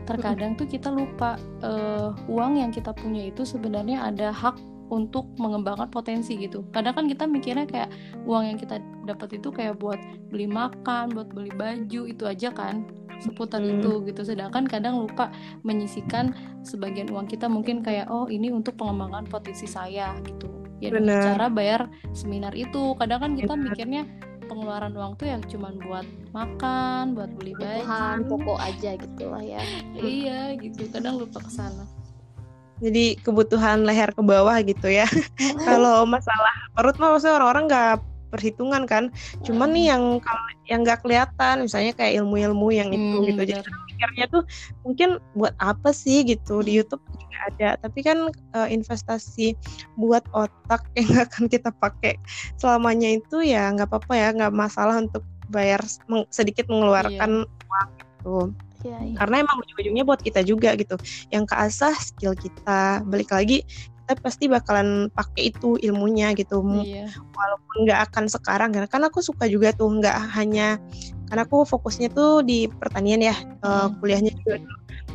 Terkadang 0.08 0.58
tuh 0.58 0.66
kita 0.66 0.90
lupa 0.90 1.38
eh, 1.62 2.10
uang 2.28 2.58
yang 2.58 2.70
kita 2.74 2.90
punya 2.96 3.28
itu 3.28 3.46
sebenarnya 3.46 4.08
ada 4.08 4.34
hak 4.34 4.56
untuk 4.92 5.24
mengembangkan 5.40 5.88
potensi 5.88 6.36
gitu. 6.36 6.68
Kadang 6.68 6.92
kan 6.92 7.04
kita 7.08 7.24
mikirnya 7.24 7.64
kayak 7.64 7.88
uang 8.28 8.52
yang 8.52 8.58
kita 8.60 8.76
dapat 9.08 9.40
itu 9.40 9.48
kayak 9.48 9.80
buat 9.80 9.96
beli 10.28 10.44
makan, 10.44 11.16
buat 11.16 11.32
beli 11.32 11.48
baju 11.56 12.00
itu 12.04 12.24
aja 12.28 12.52
kan 12.52 12.84
seputar 13.24 13.64
Hmm. 13.64 13.80
itu 13.80 14.04
gitu. 14.04 14.20
Sedangkan 14.20 14.68
kadang 14.68 15.00
lupa 15.00 15.32
menyisikan 15.64 16.36
sebagian 16.60 17.08
uang 17.08 17.24
kita 17.24 17.48
mungkin 17.48 17.80
kayak 17.80 18.12
oh 18.12 18.28
ini 18.28 18.52
untuk 18.52 18.76
pengembangan 18.76 19.24
potensi 19.24 19.64
saya 19.64 20.12
gitu 20.28 20.52
ya 20.82 20.90
cara 20.98 21.46
bayar 21.46 21.86
seminar 22.10 22.58
itu 22.58 22.98
kadang 22.98 23.22
kan 23.22 23.32
kita 23.38 23.54
Benar. 23.54 23.66
mikirnya 23.70 24.02
pengeluaran 24.50 24.92
uang 24.98 25.14
tuh 25.14 25.30
ya 25.30 25.38
cuman 25.46 25.78
buat 25.78 26.06
makan 26.34 27.14
buat 27.14 27.30
beli 27.38 27.54
baju 27.54 28.26
pokok 28.26 28.58
aja 28.58 28.98
gitu 28.98 29.24
lah 29.30 29.40
ya 29.40 29.62
iya 30.02 30.58
gitu 30.58 30.90
kadang 30.90 31.22
lupa 31.22 31.38
ke 31.38 31.50
sana 31.54 31.86
jadi 32.82 33.04
kebutuhan 33.22 33.86
leher 33.86 34.10
ke 34.10 34.22
bawah 34.26 34.58
gitu 34.66 34.90
ya. 34.90 35.06
Kalau 35.68 36.02
masalah 36.02 36.54
perut 36.74 36.98
mah 36.98 37.14
maksudnya 37.14 37.38
orang-orang 37.38 37.64
nggak 37.70 37.94
perhitungan 38.32 38.82
kan. 38.88 39.12
Cuman 39.44 39.76
nih 39.76 39.92
yang 39.92 40.16
kalau 40.24 40.44
yang 40.64 40.80
nggak 40.88 41.04
kelihatan 41.04 41.68
misalnya 41.68 41.92
kayak 41.92 42.24
ilmu-ilmu 42.24 42.72
yang 42.72 42.88
itu 42.88 43.16
Hmm, 43.20 43.28
gitu. 43.28 43.42
Jadi 43.44 43.60
mikirnya 43.92 44.24
tuh 44.32 44.42
mungkin 44.88 45.20
buat 45.36 45.52
apa 45.60 45.92
sih 45.92 46.24
gitu? 46.24 46.64
Di 46.64 46.80
YouTube 46.80 47.04
juga 47.12 47.38
ada. 47.52 47.70
Tapi 47.76 48.00
kan 48.00 48.32
eh, 48.32 48.68
investasi 48.72 49.52
buat 50.00 50.24
otak 50.32 50.80
yang 50.98 51.28
akan 51.28 51.44
kita 51.46 51.68
pakai 51.76 52.16
selamanya 52.56 53.20
itu 53.20 53.44
ya 53.44 53.68
nggak 53.68 53.92
apa-apa 53.92 54.12
ya. 54.16 54.28
Nggak 54.32 54.52
masalah 54.56 54.96
untuk 54.96 55.22
bayar 55.52 55.84
sedikit 56.32 56.64
mengeluarkan 56.72 57.44
uang 57.44 57.88
gitu 58.00 58.36
Iya, 58.82 58.98
iya. 59.02 59.16
karena 59.16 59.34
emang 59.46 59.56
ujung-ujungnya 59.62 60.04
buat 60.04 60.20
kita 60.20 60.42
juga 60.42 60.74
gitu. 60.74 60.98
Yang 61.30 61.44
keasah 61.54 61.94
skill 61.96 62.34
kita. 62.34 63.02
Balik 63.06 63.30
lagi 63.30 63.62
kita 64.02 64.18
pasti 64.18 64.50
bakalan 64.50 65.06
pakai 65.14 65.54
itu 65.54 65.78
ilmunya 65.78 66.34
gitu. 66.34 66.58
Iya. 66.82 67.06
walaupun 67.32 67.86
nggak 67.86 68.00
akan 68.10 68.24
sekarang 68.28 68.68
karena 68.74 68.88
kan 68.90 69.02
aku 69.06 69.22
suka 69.22 69.46
juga 69.46 69.70
tuh 69.72 69.88
nggak 69.88 70.34
hanya 70.36 70.76
karena 71.30 71.48
aku 71.48 71.64
fokusnya 71.64 72.12
tuh 72.12 72.44
di 72.44 72.68
pertanian 72.68 73.22
ya 73.22 73.32
eh, 73.32 73.66
Hmm. 73.88 73.96
kuliahnya 74.02 74.34
juga. 74.42 74.58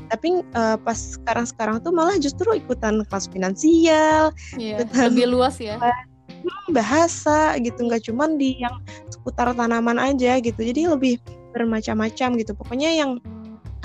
Tapi 0.07 0.41
eh, 0.41 0.77
pas 0.81 0.97
sekarang-sekarang 0.97 1.83
tuh 1.83 1.91
malah 1.91 2.15
justru 2.17 2.47
ikutan 2.55 3.03
kelas 3.05 3.27
finansial 3.27 4.31
iya 4.55 4.81
Betul. 4.81 5.13
lebih 5.13 5.25
luas 5.35 5.59
ya. 5.59 5.77
Bahasa 6.73 7.55
gitu. 7.59 7.85
Nggak 7.85 8.07
cuman 8.07 8.39
di 8.39 8.59
yang 8.59 8.79
seputar 9.11 9.51
tanaman 9.51 9.99
aja 9.99 10.39
gitu. 10.39 10.63
Jadi 10.63 10.87
lebih 10.87 11.13
bermacam-macam 11.51 12.29
gitu. 12.39 12.51
Pokoknya 12.55 12.91
yang 12.91 13.19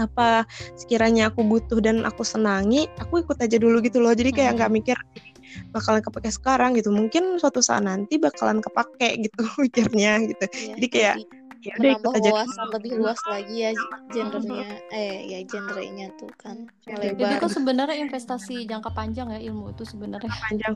apa 0.07 0.45
sekiranya 0.75 1.31
aku 1.31 1.47
butuh 1.47 1.79
dan 1.79 2.03
aku 2.03 2.23
senangi 2.27 2.91
aku 2.99 3.23
ikut 3.23 3.39
aja 3.39 3.57
dulu 3.57 3.79
gitu 3.85 4.03
loh. 4.03 4.13
Jadi 4.13 4.31
kayak 4.35 4.55
Hmm. 4.55 4.59
nggak 4.59 4.73
mikir 4.73 4.97
bakalan 5.71 6.01
kepake 6.01 6.31
sekarang 6.33 6.75
gitu. 6.79 6.91
Mungkin 6.91 7.37
suatu 7.39 7.61
saat 7.61 7.85
nanti 7.85 8.17
bakalan 8.19 8.59
kepake 8.65 9.21
gitu 9.25 9.41
mikirnya 9.65 10.21
gitu. 10.27 10.45
Iya, 10.51 10.75
jadi 10.79 10.89
kayak 10.91 11.17
jadi 11.63 11.63
ya 11.63 11.75
udah 11.79 11.91
ikut 11.95 12.15
aja 12.19 12.31
wawasan 12.35 12.67
lebih 12.75 12.91
luas 12.99 13.21
lagi 13.31 13.55
ya 13.55 13.71
gendernya 14.11 14.67
eh 14.91 15.31
ya 15.31 15.39
gendernya 15.47 16.11
tuh 16.19 16.27
kan 16.35 16.67
jadi 16.83 17.15
melebar. 17.15 17.39
itu 17.39 17.47
sebenarnya 17.55 17.97
investasi 18.03 18.67
jangka 18.67 18.91
panjang 18.91 19.31
ya 19.31 19.39
ilmu 19.47 19.71
itu 19.71 19.87
sebenarnya. 19.87 20.27
Panjang. 20.51 20.75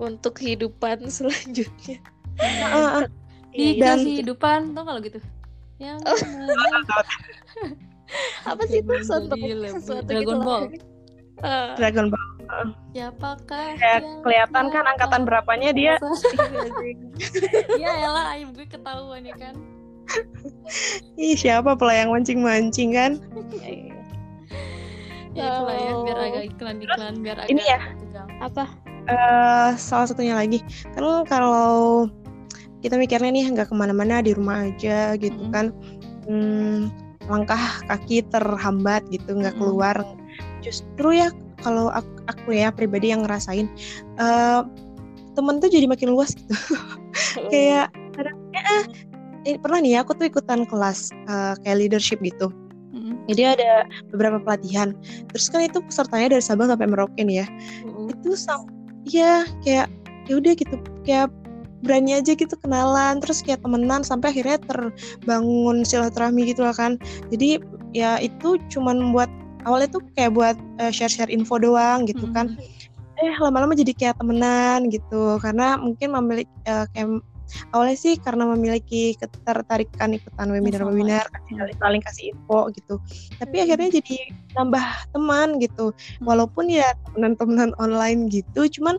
Untuk 0.00 0.40
kehidupan 0.40 1.06
selanjutnya. 1.12 2.00
Ah, 2.40 3.04
ah. 3.04 3.06
di 3.52 3.78
dan 3.78 4.00
kehidupan 4.02 4.72
tuh 4.74 4.82
kalau 4.82 4.98
gitu 5.04 5.20
yang 5.82 5.98
Oh. 6.04 6.18
apa 8.44 8.62
sih 8.68 8.78
itu 8.78 8.92
sesuatu 9.00 9.34
Dragon 10.08 10.38
gitu 10.38 10.44
Ball. 10.44 10.62
Eh, 11.40 11.68
Dragon 11.78 12.06
Ball 12.08 12.26
Siapakah 12.92 13.74
Kayak 13.74 14.04
yang 14.04 14.20
kelihatan 14.20 14.64
kan 14.68 14.84
angkatan 14.86 15.22
dapat 15.24 15.26
berapanya 15.26 15.70
dia 15.72 15.94
ya 17.74 17.90
elah 17.98 18.36
ayo 18.36 18.52
gue 18.52 18.68
ketahuan 18.68 19.24
ya 19.24 19.34
kan 19.34 19.54
ih 21.16 21.34
siapa 21.34 21.72
pelayang 21.74 22.12
mancing-mancing 22.12 22.92
kan 22.92 23.12
Iya, 23.50 23.66
iya. 23.66 23.96
ya 25.34 25.44
itulah 25.48 25.74
ya 25.74 25.92
biar 26.04 26.18
agak 26.20 26.42
iklan 26.46 26.76
iklan 26.78 27.14
biar 27.18 27.36
agak 27.40 27.50
Ini 27.50 27.62
ya. 27.64 27.78
tegang. 27.98 28.28
apa 28.38 28.64
eh 29.04 29.70
salah 29.74 30.06
satunya 30.06 30.36
lagi 30.36 30.60
kan 30.92 31.24
kalau 31.24 32.06
kita 32.84 33.00
mikirnya 33.00 33.32
nih 33.32 33.48
nggak 33.56 33.72
ke 33.72 33.74
mana-mana 33.74 34.20
di 34.20 34.36
rumah 34.36 34.68
aja 34.68 35.16
gitu 35.16 35.48
kan. 35.48 35.72
Hmm, 36.28 36.92
langkah 37.24 37.80
kaki 37.88 38.20
terhambat 38.28 39.00
gitu 39.08 39.32
nggak 39.32 39.56
keluar. 39.56 39.96
Justru 40.60 41.16
ya 41.16 41.32
kalau 41.64 41.88
aku, 41.88 42.12
aku 42.28 42.48
ya 42.52 42.68
pribadi 42.68 43.08
yang 43.08 43.24
ngerasain 43.24 43.64
eh 44.20 44.60
temen 45.32 45.58
tuh 45.58 45.72
jadi 45.72 45.88
makin 45.88 46.12
luas 46.12 46.36
gitu. 46.36 46.52
Kayak 47.50 47.88
kadang 48.12 48.36
eh, 48.52 48.84
eh, 49.48 49.56
pernah 49.56 49.80
nih 49.80 49.98
ya, 49.98 49.98
aku 50.04 50.12
tuh 50.14 50.28
ikutan 50.28 50.68
kelas 50.68 51.08
eh, 51.26 51.56
kayak 51.64 51.76
leadership 51.80 52.20
gitu. 52.20 52.52
Jadi 53.24 53.42
ada 53.56 53.88
beberapa 54.12 54.36
pelatihan. 54.40 54.92
Terus 55.32 55.48
kan 55.48 55.64
itu 55.64 55.80
pesertanya 55.80 56.36
dari 56.36 56.44
Sabang 56.44 56.68
sampai 56.68 56.88
Merauke 56.88 57.24
nih 57.24 57.44
ya. 57.44 57.46
Itu 58.12 58.36
sam 58.36 58.68
ya 59.08 59.48
kayak 59.64 59.88
ya 60.28 60.34
udah 60.36 60.52
gitu. 60.52 60.76
Kayak 61.08 61.32
berani 61.84 62.16
aja 62.16 62.32
gitu 62.32 62.56
kenalan 62.58 63.20
terus 63.20 63.44
kayak 63.44 63.60
temenan 63.60 64.00
sampai 64.00 64.32
akhirnya 64.32 64.58
terbangun 64.64 65.84
silaturahmi 65.84 66.48
gitu 66.48 66.64
lah 66.64 66.74
kan. 66.74 66.96
Jadi 67.28 67.60
ya 67.92 68.16
itu 68.18 68.56
cuman 68.72 69.12
buat 69.12 69.28
awalnya 69.68 69.92
tuh 69.92 70.02
kayak 70.16 70.32
buat 70.32 70.56
uh, 70.80 70.92
share-share 70.92 71.30
info 71.30 71.60
doang 71.60 72.08
gitu 72.08 72.24
kan. 72.32 72.56
Eh 73.20 73.36
lama-lama 73.38 73.76
jadi 73.76 73.92
kayak 73.92 74.16
temenan 74.18 74.88
gitu. 74.88 75.36
Karena 75.38 75.76
mungkin 75.76 76.16
memiliki 76.16 76.50
uh, 76.66 76.88
kayak 76.96 77.22
awalnya 77.76 77.96
sih 78.00 78.16
karena 78.16 78.48
memiliki 78.48 79.14
ketertarikan 79.20 80.16
ikutan 80.16 80.48
webinar-webinar 80.48 81.28
saling 81.52 81.76
saling 81.78 82.02
kasih 82.02 82.24
info 82.32 82.72
gitu. 82.72 82.94
Tapi 83.38 83.54
hmm. 83.60 83.64
akhirnya 83.68 83.88
jadi 84.00 84.16
nambah 84.56 84.86
teman 85.12 85.48
gitu. 85.60 85.92
Hmm. 85.92 86.24
walaupun 86.24 86.72
ya 86.72 86.96
teman-teman 87.12 87.76
online 87.76 88.32
gitu 88.32 88.66
cuman 88.80 88.98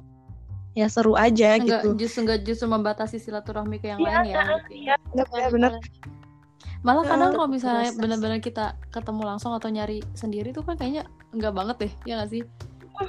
ya 0.75 0.91
seru 0.91 1.15
aja 1.15 1.55
enggak, 1.55 1.81
gitu. 1.87 1.89
justru 1.95 2.19
enggak 2.27 2.39
justru 2.43 2.67
membatasi 2.67 3.17
silaturahmi 3.17 3.79
ke 3.79 3.89
yang 3.95 3.99
ya, 4.03 4.05
lain 4.05 4.19
ya 4.27 4.43
gitu. 4.43 4.71
iya 4.75 4.95
ya, 5.15 5.47
benar 5.47 5.79
malah 6.85 7.01
kadang 7.01 7.33
kalau 7.33 7.49
misalnya 7.49 7.89
benar-benar 7.97 8.37
kita 8.43 8.77
ketemu 8.93 9.25
langsung 9.25 9.57
atau 9.57 9.73
nyari 9.73 10.05
sendiri 10.13 10.53
tuh 10.53 10.61
kan 10.61 10.77
kayaknya 10.77 11.09
enggak 11.33 11.57
banget 11.57 11.75
deh 11.81 11.93
ya 12.05 12.21
nggak 12.21 12.29
sih? 12.29 12.43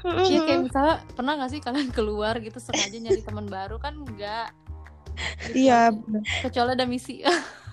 Iya 0.03 0.39
kayak 0.43 0.61
misalnya 0.67 0.97
pernah 1.15 1.33
gak 1.39 1.51
sih 1.55 1.61
kalian 1.63 1.95
keluar 1.95 2.35
gitu 2.43 2.59
sengaja 2.59 2.97
nyari 2.99 3.23
teman 3.23 3.47
baru? 3.47 3.79
Kan 3.79 4.03
enggak. 4.03 4.51
Iya 5.53 5.95
kecuali 6.41 6.75
ada 6.75 6.85
misi 6.89 7.21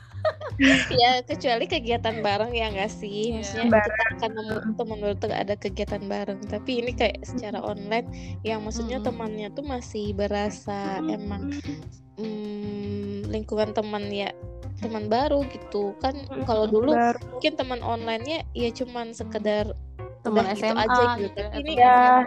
ya 1.02 1.20
kecuali 1.26 1.66
kegiatan 1.66 2.22
bareng 2.22 2.54
ya 2.54 2.70
enggak 2.70 2.92
sih 2.94 3.34
iya. 3.34 3.42
maksudnya 3.42 3.66
bareng. 3.74 3.90
kita 3.90 4.04
akan 4.14 4.32
teman 4.78 4.98
baru 5.02 5.16
tuh 5.18 5.32
ada 5.34 5.56
kegiatan 5.58 6.04
bareng 6.06 6.40
tapi 6.48 6.72
ini 6.84 6.92
kayak 6.94 7.26
secara 7.26 7.60
online 7.60 8.08
yang 8.46 8.62
maksudnya 8.62 9.02
hmm. 9.02 9.08
temannya 9.08 9.48
tuh 9.52 9.66
masih 9.66 10.14
berasa 10.14 11.02
emang 11.10 11.52
hmm, 12.22 13.28
lingkungan 13.28 13.74
teman 13.74 14.08
ya 14.14 14.30
teman 14.84 15.08
baru 15.08 15.48
gitu 15.48 15.96
kan 16.04 16.14
kalau 16.44 16.68
dulu 16.68 16.92
baru. 16.92 17.20
mungkin 17.34 17.54
teman 17.56 17.80
onlinenya 17.80 18.44
ya 18.52 18.70
cuman 18.76 19.16
sekedar 19.16 19.72
teman 20.24 20.48
SMA 20.56 20.84
gitu 20.88 21.00
aja 21.04 21.04
gitu. 21.20 21.28
gitu. 21.28 21.40
Tapi 21.52 21.60
ini 21.60 21.74
ya, 21.76 22.24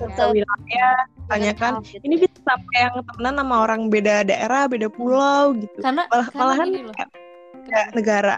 tetap 0.00 0.28
wilayah 0.32 0.96
tanya 1.28 1.52
kan 1.52 1.72
gitu. 1.84 2.00
ini 2.04 2.14
bisa 2.24 2.38
sampai 2.40 2.76
yang 2.88 2.94
temenan 3.04 3.34
sama 3.40 3.56
orang 3.68 3.80
beda 3.92 4.24
daerah, 4.24 4.64
beda 4.64 4.88
pulau 4.88 5.52
gitu. 5.56 5.78
Karena 5.84 6.08
Malah, 6.08 6.28
karena 6.32 6.40
malahan 6.40 6.66
gini 6.72 6.82
loh. 6.88 6.96
Kayak 7.66 7.88
negara. 7.96 8.34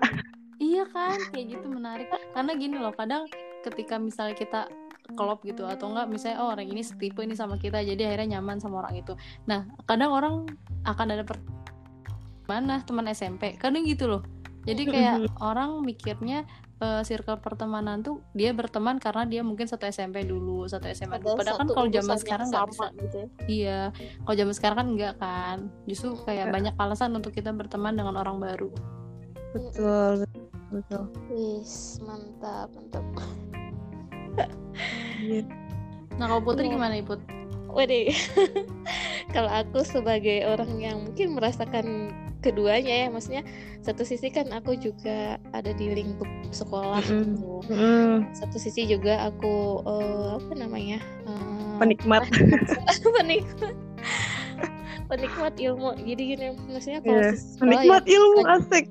Iya 0.56 0.88
kan, 0.88 1.18
kayak 1.36 1.46
gitu 1.58 1.66
menarik. 1.68 2.08
Karena 2.32 2.52
gini 2.56 2.76
loh, 2.80 2.94
kadang 2.96 3.28
ketika 3.60 4.00
misalnya 4.00 4.32
kita 4.38 4.60
klop 5.14 5.44
gitu 5.46 5.62
atau 5.62 5.94
enggak 5.94 6.10
misalnya 6.10 6.42
oh 6.42 6.50
orang 6.50 6.66
ini 6.66 6.82
setipe 6.82 7.22
ini 7.22 7.38
sama 7.38 7.62
kita 7.62 7.78
jadi 7.78 8.10
akhirnya 8.10 8.38
nyaman 8.38 8.58
sama 8.58 8.82
orang 8.82 8.98
itu. 8.98 9.12
Nah, 9.46 9.68
kadang 9.84 10.10
orang 10.10 10.34
akan 10.88 11.06
ada 11.12 11.22
per 11.22 11.38
mana 12.48 12.80
teman 12.82 13.06
SMP. 13.12 13.58
Kadang 13.60 13.84
gitu 13.84 14.08
loh. 14.08 14.22
Jadi 14.66 14.82
kayak 14.82 15.30
orang 15.38 15.78
mikirnya 15.86 16.42
uh, 16.80 17.02
circle 17.06 17.38
pertemanan 17.40 18.02
tuh 18.02 18.20
dia 18.36 18.52
berteman 18.52 18.98
karena 19.00 19.24
dia 19.24 19.42
mungkin 19.46 19.68
satu 19.68 19.86
SMP 19.88 20.26
dulu 20.26 20.66
satu 20.68 20.90
SMA 20.92 21.20
dulu 21.20 21.38
padahal 21.40 21.58
kan 21.64 21.68
kalau 21.70 21.88
zaman 21.88 22.16
sekarang 22.20 22.46
nggak 22.50 22.66
bisa 22.72 22.86
gitu 23.00 23.16
ya. 23.16 23.28
iya 23.48 23.80
kalau 24.24 24.36
zaman 24.36 24.54
sekarang 24.54 24.76
kan 24.76 24.88
enggak 24.92 25.14
kan 25.22 25.58
justru 25.88 26.18
kayak 26.26 26.52
banyak 26.52 26.74
alasan 26.76 27.16
untuk 27.16 27.32
kita 27.32 27.50
berteman 27.54 27.96
dengan 27.96 28.18
orang 28.20 28.42
baru 28.42 28.70
betul 29.56 30.12
betul 30.70 31.02
wis 31.32 31.96
mantap 32.04 32.68
mantap 32.76 33.04
iya. 35.24 35.42
nah 36.20 36.28
kalau 36.28 36.44
Putri 36.44 36.68
gimana 36.68 37.00
Put? 37.00 37.20
Waduh, 37.76 38.08
kalau 39.36 39.52
aku 39.52 39.84
sebagai 39.84 40.48
orang 40.48 40.80
yang 40.80 40.96
mungkin 41.04 41.36
merasakan 41.36 42.08
keduanya 42.40 43.04
ya 43.04 43.08
maksudnya 43.10 43.42
satu 43.82 44.06
sisi 44.06 44.30
kan 44.30 44.48
aku 44.54 44.78
juga 44.78 45.36
ada 45.50 45.74
di 45.74 45.90
lingkup 45.92 46.28
sekolah 46.54 47.02
mm 47.02 47.10
-hmm. 47.10 47.24
gitu 47.26 47.52
mm. 47.74 48.16
satu 48.38 48.56
sisi 48.56 48.86
juga 48.86 49.26
aku 49.26 49.82
uh, 49.82 50.38
apa 50.38 50.52
namanya 50.54 51.02
uh, 51.26 51.76
penikmat 51.82 52.22
penikmat 53.18 53.74
penikmat 55.06 55.54
ilmu. 55.56 55.94
Jadi 56.02 56.22
gini 56.34 56.46
maksudnya 56.68 57.00
kalau 57.00 57.22
yeah. 57.22 57.34
penikmat 57.62 58.02
ya, 58.04 58.14
ilmu 58.18 58.40
asik. 58.58 58.86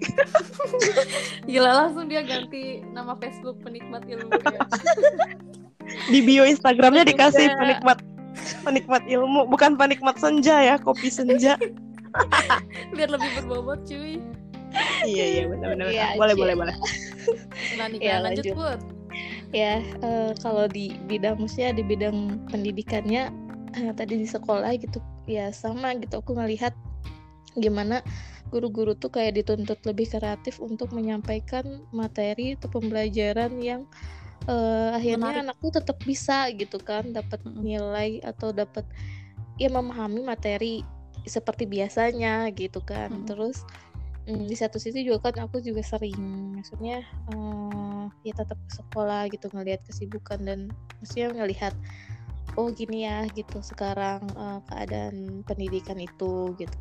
Gila 1.51 1.71
langsung 1.86 2.06
dia 2.08 2.21
ganti 2.23 2.82
nama 2.95 3.13
Facebook 3.19 3.60
penikmat 3.62 4.08
ilmu 4.08 4.32
ya. 4.32 4.60
di 6.12 6.19
bio 6.25 6.43
Instagramnya 6.47 7.06
dikasih 7.06 7.54
penikmat 7.62 8.01
penikmat 8.65 9.04
ilmu 9.06 9.45
bukan 9.47 9.78
penikmat 9.78 10.17
senja 10.17 10.56
ya 10.63 10.75
kopi 10.82 11.12
senja. 11.12 11.60
Biar 12.95 13.10
lebih 13.12 13.30
berbobot 13.43 13.84
cuy. 13.86 14.19
Iya 15.08 15.25
iya 15.39 15.43
benar-benar 15.47 15.88
ya, 15.88 16.19
boleh 16.19 16.36
boleh 16.36 16.56
boleh. 16.58 16.75
Nah 17.80 17.88
nih 17.88 17.99
ya, 18.04 18.19
lanjut, 18.19 18.43
lanjut. 18.43 18.80
Ya 19.56 19.80
uh, 20.04 20.36
kalau 20.43 20.67
di 20.67 20.99
bidang 21.08 21.39
maksudnya 21.39 21.80
di 21.80 21.84
bidang 21.88 22.43
pendidikannya 22.51 23.32
uh, 23.80 23.91
tadi 23.95 24.19
di 24.19 24.28
sekolah 24.28 24.75
gitu 24.75 24.99
ya 25.25 25.49
sama 25.53 25.93
gitu 25.97 26.21
aku 26.21 26.38
ngelihat 26.38 26.73
gimana 27.57 28.01
guru-guru 28.53 28.93
tuh 28.93 29.09
kayak 29.09 29.41
dituntut 29.41 29.81
lebih 29.83 30.05
kreatif 30.05 30.61
untuk 30.61 30.93
menyampaikan 30.93 31.81
materi 31.89 32.53
atau 32.53 32.69
pembelajaran 32.69 33.57
yang 33.57 33.89
uh, 34.45 34.93
akhirnya 34.93 35.41
Menarik. 35.41 35.45
anakku 35.49 35.67
tetap 35.73 35.97
bisa 36.05 36.49
gitu 36.53 36.77
kan 36.77 37.09
dapat 37.09 37.41
nilai 37.57 38.21
atau 38.21 38.53
dapat 38.53 38.85
ya 39.57 39.71
memahami 39.71 40.21
materi 40.21 40.85
seperti 41.25 41.65
biasanya 41.65 42.53
gitu 42.53 42.83
kan 42.85 43.09
hmm. 43.09 43.25
terus 43.25 43.65
mm, 44.29 44.45
di 44.45 44.55
satu 44.55 44.77
sisi 44.77 45.01
juga 45.01 45.31
kan 45.31 45.49
aku 45.49 45.63
juga 45.63 45.81
sering 45.81 46.17
maksudnya 46.61 47.01
uh, 47.33 48.07
ya 48.21 48.33
tetap 48.38 48.59
ke 48.61 48.71
sekolah 48.77 49.25
gitu 49.33 49.49
ngelihat 49.49 49.81
kesibukan 49.89 50.38
dan 50.45 50.59
maksudnya 51.01 51.33
ngelihat 51.33 51.73
oh 52.56 52.72
gini 52.72 53.08
ya 53.08 53.28
gitu 53.32 53.60
sekarang 53.62 54.24
uh, 54.36 54.60
keadaan 54.72 55.44
pendidikan 55.44 56.00
itu 56.00 56.56
gitu 56.60 56.78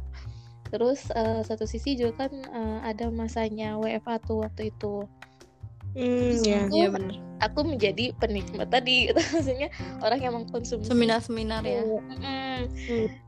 terus 0.73 1.07
uh, 1.15 1.45
satu 1.45 1.69
sisi 1.69 1.95
juga 1.95 2.27
kan 2.27 2.33
uh, 2.51 2.79
ada 2.83 3.07
masanya 3.13 3.79
WFA 3.79 4.19
tuh 4.23 4.43
waktu 4.43 4.75
itu 4.75 5.07
Hmm, 5.95 6.43
ya, 6.43 6.67
iya 6.75 6.87
benar. 6.91 7.34
Aku 7.45 7.61
menjadi 7.67 8.17
penikmat 8.17 8.73
tadi, 8.73 9.05
gitu. 9.13 9.21
maksudnya 9.21 9.69
orang 10.01 10.21
yang 10.21 10.35
mengkonsumsi 10.35 10.89
seminar-seminar 10.89 11.63
ya. 11.63 11.85
Mm, 11.85 12.65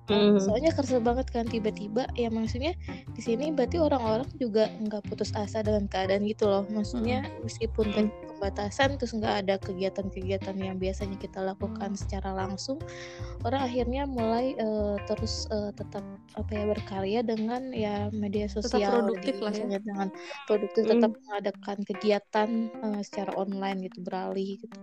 mm. 0.09 0.41
Soalnya 0.41 0.73
kerasa 0.73 0.99
banget 1.03 1.29
kan 1.29 1.45
tiba-tiba, 1.45 2.09
ya 2.17 2.33
maksudnya 2.33 2.73
di 3.13 3.21
sini 3.21 3.53
berarti 3.53 3.77
orang-orang 3.77 4.29
juga 4.41 4.73
nggak 4.81 5.05
putus 5.13 5.35
asa 5.37 5.61
dengan 5.61 5.85
keadaan 5.91 6.25
gitu 6.25 6.49
loh. 6.49 6.65
Maksudnya 6.73 7.29
meskipun 7.45 7.93
kan 7.93 8.07
pembatasan 8.37 9.01
terus 9.01 9.17
nggak 9.17 9.49
ada 9.49 9.57
kegiatan-kegiatan 9.65 10.53
yang 10.61 10.77
biasanya 10.77 11.17
kita 11.17 11.41
lakukan 11.41 11.97
secara 11.97 12.37
langsung 12.37 12.77
orang 13.49 13.65
akhirnya 13.65 14.05
mulai 14.05 14.53
uh, 14.61 15.01
terus 15.09 15.49
uh, 15.49 15.73
tetap 15.73 16.05
apa 16.37 16.51
ya 16.53 16.65
berkarya 16.69 17.21
dengan 17.25 17.73
ya 17.73 18.13
media 18.13 18.45
sosial 18.45 18.77
tetap 18.77 18.93
produktif 19.09 19.37
lah 19.41 19.55
ya 19.57 19.81
dengan 19.81 20.09
produktif 20.45 20.83
mm. 20.85 20.91
tetap 20.93 21.11
mengadakan 21.25 21.79
kegiatan 21.89 22.49
uh, 22.85 23.01
secara 23.01 23.33
online 23.41 23.89
gitu 23.89 24.05
beralih 24.07 24.63
gitu. 24.63 24.79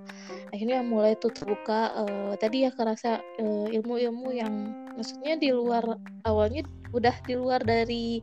Akhirnya 0.51 0.83
mulai 0.83 1.15
tuh 1.15 1.31
terbuka 1.31 1.95
uh, 1.95 2.33
tadi 2.35 2.67
ya 2.67 2.71
kerasa 2.75 3.23
ilmu-ilmu 3.71 4.29
uh, 4.29 4.35
yang 4.35 4.53
maksudnya 4.99 5.39
di 5.39 5.49
luar 5.55 5.95
awalnya 6.27 6.67
udah 6.91 7.15
di 7.23 7.33
luar 7.39 7.63
dari 7.63 8.19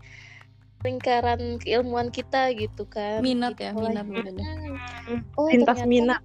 lingkaran 0.85 1.61
keilmuan 1.61 2.13
kita 2.13 2.53
gitu 2.53 2.85
kan. 2.85 3.25
Minat 3.25 3.57
gitu. 3.57 3.69
ya 3.69 3.71
minat 3.73 4.07
minat 4.07 4.35
oh, 5.37 5.49
lintas 5.49 5.81
ternyata, 5.81 5.89
minat. 5.89 6.23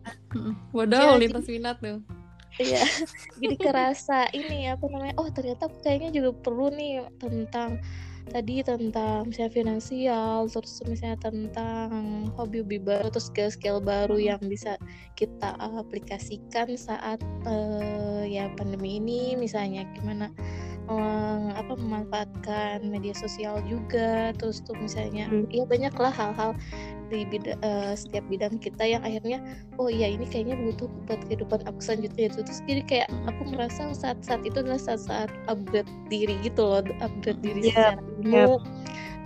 Waduh 0.75 1.15
ya, 1.15 1.19
lintas 1.19 1.45
minat 1.47 1.77
tuh. 1.79 1.99
Iya 2.55 2.87
jadi 3.43 3.55
kerasa 3.59 4.31
ini 4.31 4.71
apa 4.71 4.87
namanya 4.87 5.15
oh 5.19 5.27
ternyata 5.27 5.67
aku 5.67 5.75
kayaknya 5.83 6.15
juga 6.15 6.31
perlu 6.39 6.71
nih 6.71 7.03
tentang 7.19 7.83
tadi 8.29 8.65
tentang 8.65 9.29
misalnya 9.29 9.53
finansial 9.53 10.49
terus 10.49 10.81
misalnya 10.85 11.19
tentang 11.21 11.89
hobi-hobi 12.35 12.81
baru 12.81 13.07
terus 13.13 13.29
skill-skill 13.29 13.79
baru 13.79 14.17
yang 14.17 14.41
bisa 14.45 14.75
kita 15.15 15.55
aplikasikan 15.59 16.75
saat 16.75 17.21
uh, 17.47 18.23
ya 18.25 18.51
pandemi 18.59 18.99
ini. 18.99 19.39
Misalnya 19.39 19.87
gimana 19.95 20.29
um, 20.89 21.53
apa 21.53 21.73
memanfaatkan 21.77 22.85
media 22.85 23.13
sosial 23.15 23.61
juga. 23.65 24.33
Terus 24.37 24.61
tuh 24.65 24.77
misalnya 24.77 25.29
hmm. 25.29 25.49
ya 25.49 25.63
banyaklah 25.65 26.13
hal-hal 26.13 26.53
di 27.13 27.21
bidang 27.29 27.61
uh, 27.61 27.93
setiap 27.93 28.25
bidang 28.33 28.57
kita 28.57 28.81
yang 28.81 29.05
akhirnya 29.05 29.37
oh 29.77 29.85
iya 29.85 30.09
ini 30.09 30.25
kayaknya 30.25 30.57
butuh 30.57 30.89
buat 31.05 31.21
kehidupan 31.29 31.61
aku 31.69 31.79
selanjutnya 31.81 32.33
itu. 32.33 32.39
Terus 32.41 32.61
jadi 32.65 32.81
kayak 32.85 33.09
aku 33.29 33.41
merasa 33.53 33.93
saat-saat 33.93 34.41
itu 34.45 34.61
adalah 34.61 34.81
saat-saat 34.81 35.29
upgrade 35.47 35.89
diri 36.09 36.35
gitu 36.41 36.65
loh 36.65 36.81
upgrade 37.01 37.41
diri 37.45 37.69
yeah, 37.69 37.93
secara 37.93 38.14
ilmu 38.25 38.57
yep. 38.57 38.61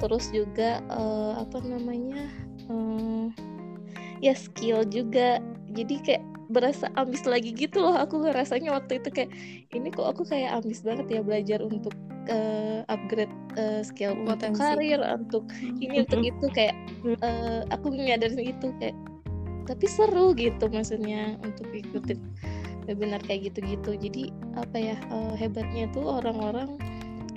terus 0.04 0.28
juga 0.32 0.84
uh, 0.92 1.40
apa 1.40 1.64
namanya 1.64 2.28
uh, 2.68 3.28
ya 4.20 4.36
skill 4.36 4.84
juga. 4.88 5.40
Jadi 5.70 6.02
kayak 6.02 6.24
berasa 6.50 6.90
ambis 6.98 7.24
lagi 7.30 7.54
gitu 7.54 7.80
loh. 7.84 7.96
Aku 7.98 8.26
ngerasanya 8.26 8.74
waktu 8.74 9.00
itu 9.00 9.10
kayak 9.14 9.32
ini 9.72 9.94
kok 9.94 10.08
aku 10.18 10.26
kayak 10.26 10.60
ambis 10.62 10.82
banget 10.82 11.08
ya 11.08 11.22
belajar 11.22 11.60
untuk 11.62 11.94
uh, 12.28 12.82
upgrade 12.90 13.32
uh, 13.56 13.86
skill 13.86 14.18
Potensi. 14.26 14.58
untuk 14.58 14.66
karir 14.66 15.02
untuk 15.14 15.46
ini 15.78 16.04
untuk 16.04 16.22
itu. 16.26 16.46
Kayak 16.52 16.76
uh, 17.22 17.62
aku 17.70 17.94
menyadari 17.94 18.52
itu 18.52 18.74
kayak 18.82 18.98
tapi 19.70 19.86
seru 19.86 20.34
gitu 20.34 20.66
maksudnya 20.74 21.38
untuk 21.46 21.70
ikutin 21.70 22.18
webinar 22.90 23.22
kayak 23.22 23.54
gitu-gitu. 23.54 23.94
Jadi 24.02 24.34
apa 24.58 24.78
ya 24.82 24.98
uh, 25.14 25.38
hebatnya 25.38 25.86
tuh 25.94 26.18
orang-orang 26.18 26.82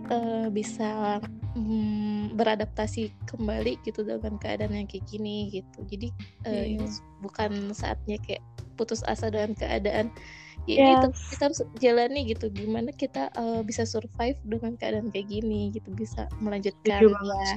uh, 0.08 0.48
bisa 0.48 1.20
um, 1.56 2.32
beradaptasi 2.34 3.12
kembali 3.28 3.80
gitu 3.84 4.04
dengan 4.06 4.36
keadaan 4.40 4.76
yang 4.76 4.88
kayak 4.88 5.04
gini 5.08 5.52
gitu. 5.52 5.78
Jadi 5.88 6.08
uh, 6.48 6.64
yeah. 6.66 6.90
bukan 7.20 7.72
saatnya 7.72 8.16
kayak 8.22 8.42
putus 8.76 9.04
asa 9.04 9.28
dengan 9.28 9.56
keadaan. 9.56 10.12
Ya 10.70 10.78
yeah. 10.78 10.92
itu 11.02 11.08
kita 11.34 11.42
harus 11.50 11.60
jalani 11.82 12.20
gitu. 12.28 12.46
Gimana 12.52 12.94
kita 12.94 13.32
uh, 13.34 13.60
bisa 13.66 13.82
survive 13.82 14.38
dengan 14.46 14.78
keadaan 14.78 15.10
kayak 15.10 15.28
gini 15.28 15.74
gitu. 15.74 15.90
Bisa 15.92 16.30
melanjutkan 16.38 17.10
ya 17.10 17.56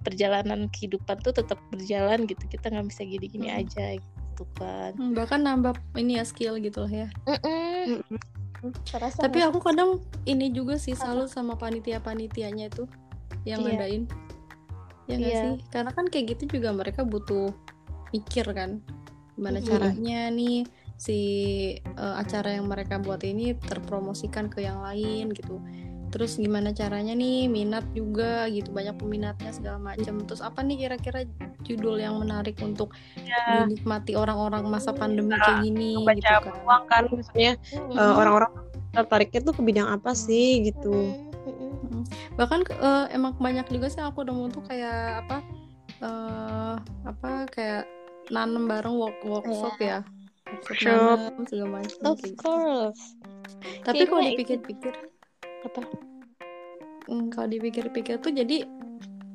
perjalanan 0.00 0.72
kehidupan 0.72 1.20
tuh 1.20 1.36
tetap 1.36 1.60
berjalan 1.70 2.24
gitu. 2.24 2.42
Kita 2.48 2.72
nggak 2.72 2.88
bisa 2.88 3.02
gini-gini 3.04 3.48
hmm. 3.52 3.60
aja 3.62 3.86
gitu 4.40 4.44
kan 4.56 4.96
hmm, 4.96 5.12
bahkan 5.12 5.44
nambah 5.44 5.76
ini 6.00 6.16
ya 6.16 6.24
skill 6.24 6.56
gitu 6.56 6.88
lah 6.88 6.92
ya. 7.04 7.08
Mm 7.28 8.00
-mm. 8.00 8.16
tapi 9.20 9.40
aku 9.40 9.60
kadang 9.60 10.04
ini 10.28 10.52
juga 10.52 10.76
sih 10.76 10.92
selalu 10.92 11.28
sama 11.32 11.56
panitia-panitianya 11.56 12.68
itu 12.68 12.84
yang 13.44 13.60
yeah. 13.64 13.74
ngadain 13.76 14.02
ya 15.10 15.14
nggak 15.18 15.32
yeah. 15.32 15.42
sih 15.42 15.54
karena 15.74 15.90
kan 15.90 16.06
kayak 16.06 16.26
gitu 16.36 16.60
juga 16.60 16.70
mereka 16.70 17.02
butuh 17.02 17.50
mikir 18.14 18.46
kan 18.54 18.82
gimana 19.34 19.58
mm 19.58 19.64
-hmm. 19.64 19.70
caranya 19.70 20.20
nih 20.30 20.58
si 21.00 21.18
uh, 21.96 22.20
acara 22.20 22.60
yang 22.60 22.68
mereka 22.68 23.00
buat 23.00 23.24
ini 23.24 23.56
terpromosikan 23.56 24.52
ke 24.52 24.60
yang 24.60 24.84
lain 24.84 25.32
gitu 25.32 25.56
terus 26.10 26.36
gimana 26.36 26.74
caranya 26.74 27.14
nih 27.14 27.46
minat 27.46 27.86
juga 27.94 28.50
gitu 28.50 28.74
banyak 28.74 28.98
peminatnya 28.98 29.54
segala 29.54 29.78
macam 29.78 30.20
terus 30.26 30.42
apa 30.42 30.60
nih 30.66 30.86
kira-kira 30.86 31.24
judul 31.62 32.02
yang 32.02 32.18
menarik 32.18 32.58
untuk 32.60 32.90
ya. 33.14 33.64
dinikmati 33.64 34.18
orang-orang 34.18 34.66
masa 34.66 34.90
pandemi 34.90 35.32
nah, 35.32 35.40
kayak 35.40 35.70
gini 35.70 36.02
baca 36.02 36.18
gitu 36.18 36.26
kan 36.26 36.42
peluang 36.42 36.84
kan 36.90 37.02
misalnya 37.14 37.52
hmm. 37.62 37.94
uh, 37.94 38.14
orang-orang 38.18 38.52
tertariknya 38.90 39.40
tuh 39.46 39.54
ke 39.54 39.62
bidang 39.62 39.88
apa 39.88 40.10
sih 40.18 40.66
gitu 40.66 41.29
bahkan 42.38 42.62
uh, 42.78 43.06
emang 43.10 43.36
banyak 43.38 43.66
juga 43.68 43.90
sih 43.90 44.02
aku 44.02 44.22
udah 44.22 44.34
mau 44.34 44.48
tuh 44.48 44.62
kayak 44.66 45.26
apa 45.26 45.36
uh, 46.04 46.74
apa 47.06 47.30
kayak 47.50 47.84
nanem 48.30 48.70
bareng 48.70 48.96
work 48.96 49.18
workshop 49.26 49.74
yeah. 49.82 50.02
ya. 50.02 50.58
Workshop 50.66 51.18
segala 51.46 51.68
macam 51.82 51.98
of 52.06 52.18
gitu. 52.22 52.34
course. 52.38 53.02
Tapi 53.86 54.02
kalau 54.06 54.22
dipikir-pikir 54.22 54.94
apa? 55.66 55.80
hmm, 57.10 57.28
kalau 57.34 57.48
dipikir-pikir 57.50 58.22
tuh 58.22 58.32
jadi 58.32 58.64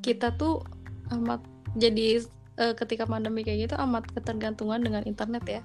kita 0.00 0.32
tuh 0.40 0.64
amat 1.12 1.44
jadi 1.76 2.24
uh, 2.56 2.72
ketika 2.72 3.04
pandemi 3.04 3.44
kayak 3.44 3.68
gitu 3.68 3.74
amat 3.76 4.08
ketergantungan 4.16 4.80
dengan 4.80 5.02
internet 5.04 5.44
ya. 5.44 5.62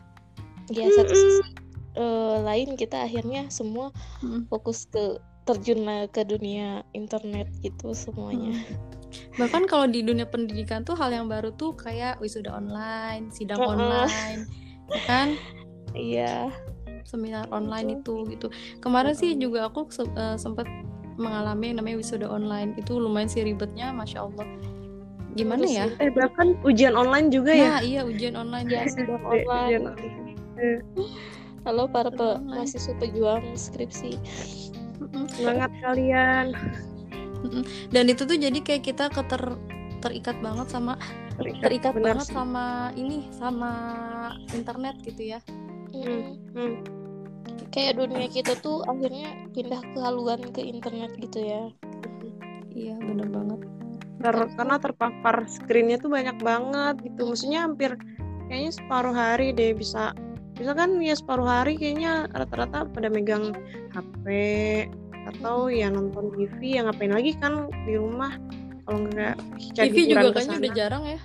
Ya 0.71 0.87
satu 0.93 1.11
sisi 1.11 1.43
uh, 1.99 2.39
lain 2.43 2.79
kita 2.79 3.07
akhirnya 3.07 3.47
semua 3.51 3.91
hmm. 4.23 4.47
fokus 4.47 4.87
ke 4.87 5.19
terjun 5.45 5.85
ke 6.13 6.21
dunia 6.25 6.85
internet 6.93 7.49
gitu 7.65 7.93
semuanya. 7.97 8.53
Hmm. 8.55 8.89
bahkan 9.35 9.67
kalau 9.67 9.91
di 9.91 9.99
dunia 9.99 10.23
pendidikan 10.23 10.87
tuh 10.87 10.95
hal 10.95 11.11
yang 11.11 11.27
baru 11.27 11.51
tuh 11.59 11.75
kayak 11.75 12.15
wisuda 12.23 12.47
online 12.55 13.27
sidang 13.27 13.59
uh 13.59 13.67
-uh. 13.67 13.75
online 13.75 14.47
ya 14.91 15.01
kan? 15.03 15.27
Iya. 15.91 16.51
Seminar 17.03 17.51
online 17.51 17.99
itu 17.99 18.23
gitu. 18.31 18.47
Kemarin 18.79 19.11
sih 19.11 19.35
juga 19.35 19.67
aku 19.67 19.91
se 19.91 20.07
uh, 20.15 20.39
sempat 20.39 20.63
mengalami 21.19 21.75
yang 21.75 21.83
namanya 21.83 21.97
wisuda 21.99 22.27
online 22.31 22.71
itu 22.79 22.95
lumayan 22.95 23.27
sih 23.27 23.43
ribetnya 23.43 23.91
masya 23.91 24.31
allah. 24.31 24.47
Gimana 25.35 25.63
Terus, 25.63 25.75
ya? 25.75 25.85
eh 25.99 26.11
bahkan 26.11 26.55
ujian 26.63 26.95
online 26.95 27.31
juga 27.31 27.51
ya? 27.51 27.79
Nah, 27.79 27.81
iya 27.83 28.01
ujian 28.03 28.35
online 28.39 28.67
ya. 28.67 28.87
sidang 28.87 29.23
online. 29.23 29.95
halo 31.61 31.85
para 31.85 32.09
pe 32.09 32.41
mahasiswa 32.41 32.93
pejuang 32.97 33.53
skripsi 33.53 34.17
semangat 35.35 35.71
kalian. 35.81 36.55
Dan 37.89 38.03
itu 38.07 38.23
tuh 38.23 38.37
jadi 38.37 38.59
kayak 38.61 38.83
kita 38.85 39.09
keter 39.09 39.57
terikat 40.01 40.37
banget 40.41 40.67
sama 40.69 40.97
terikat, 41.37 41.61
terikat 41.61 41.93
banget 42.01 42.27
sih. 42.27 42.33
sama 42.33 42.65
ini 42.97 43.29
sama 43.33 43.71
internet 44.53 44.95
gitu 45.05 45.37
ya. 45.37 45.39
Hmm. 45.91 46.39
Hmm. 46.55 46.75
kayak 47.71 48.03
dunia 48.03 48.27
kita 48.27 48.59
tuh 48.59 48.83
akhirnya 48.83 49.47
pindah 49.55 49.79
ke 49.79 49.99
haluan 50.03 50.43
ke 50.51 50.59
internet 50.59 51.15
gitu 51.19 51.39
ya. 51.39 51.71
Iya 52.71 52.95
bener 52.99 53.27
banget. 53.31 53.59
Ter 54.19 54.35
karena 54.59 54.75
terpapar 54.75 55.35
screennya 55.47 55.97
tuh 55.99 56.11
banyak 56.11 56.35
banget 56.43 56.99
gitu. 57.07 57.31
Maksudnya 57.31 57.63
hampir 57.67 57.95
kayaknya 58.51 58.71
separuh 58.75 59.15
hari 59.15 59.55
deh 59.55 59.71
bisa. 59.71 60.11
Bisa 60.51 60.75
kan 60.75 60.99
ya 60.99 61.15
separuh 61.15 61.47
hari 61.47 61.79
kayaknya 61.79 62.27
rata-rata 62.35 62.85
pada 62.91 63.07
megang 63.07 63.55
HP 63.95 64.25
atau 65.29 65.69
ya 65.69 65.91
nonton 65.93 66.33
TV 66.33 66.81
yang 66.81 66.89
ngapain 66.89 67.13
lagi 67.13 67.37
kan 67.37 67.69
di 67.85 67.93
rumah 67.97 68.33
kalau 68.87 69.05
nggak 69.05 69.35
TV 69.77 70.09
juga 70.09 70.33
kayaknya 70.33 70.57
udah 70.57 70.73
jarang 70.73 71.05
ya 71.05 71.21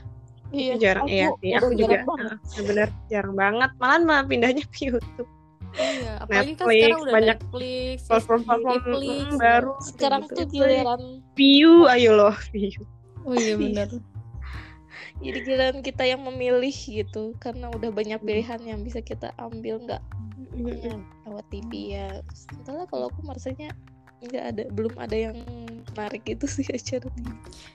Iya, 0.55 0.75
jarang 0.79 1.07
iya 1.11 1.35
sih. 1.43 1.59
Aku 1.59 1.75
juga 1.75 2.07
benar 2.71 2.89
jarang 3.11 3.35
banget. 3.35 3.71
Malah 3.83 3.99
mah 4.07 4.23
pindahnya 4.31 4.63
ke 4.71 4.95
YouTube. 4.95 5.27
Iya, 5.77 6.13
apalagi 6.25 6.53
kan 6.57 6.65
Netflix, 6.65 6.65
kan 6.65 6.73
sekarang 6.73 7.01
udah 7.03 7.13
banyak 7.13 7.39
Netflix, 7.43 7.97
platform-platform 8.09 8.79
baru. 9.37 9.73
Sekarang 9.85 10.23
gitu. 10.25 10.33
tuh 10.33 10.47
giliran 10.49 11.03
view, 11.37 11.73
ayo 11.93 12.11
loh 12.17 12.37
view. 12.55 12.81
Oh 13.29 13.35
iya 13.37 13.55
benar. 13.59 13.89
Jadi 15.21 15.39
giliran 15.45 15.79
kita 15.85 16.05
yang 16.09 16.23
memilih 16.25 16.73
gitu, 16.73 17.37
karena 17.37 17.69
udah 17.69 17.91
banyak 17.93 18.21
pilihan 18.25 18.61
yang 18.65 18.81
bisa 18.81 19.05
kita 19.05 19.37
ambil 19.37 19.83
nggak 19.85 20.01
lewat 20.59 21.45
TV 21.53 21.71
ya. 21.97 22.09
Setelah 22.33 22.89
kalau 22.89 23.13
aku 23.13 23.21
merasanya 23.25 23.71
nggak 24.25 24.45
ada, 24.57 24.63
belum 24.73 24.95
ada 24.97 25.17
yang 25.17 25.37
menarik 25.97 26.25
itu 26.29 26.45
sih 26.61 26.67
acara 26.69 27.09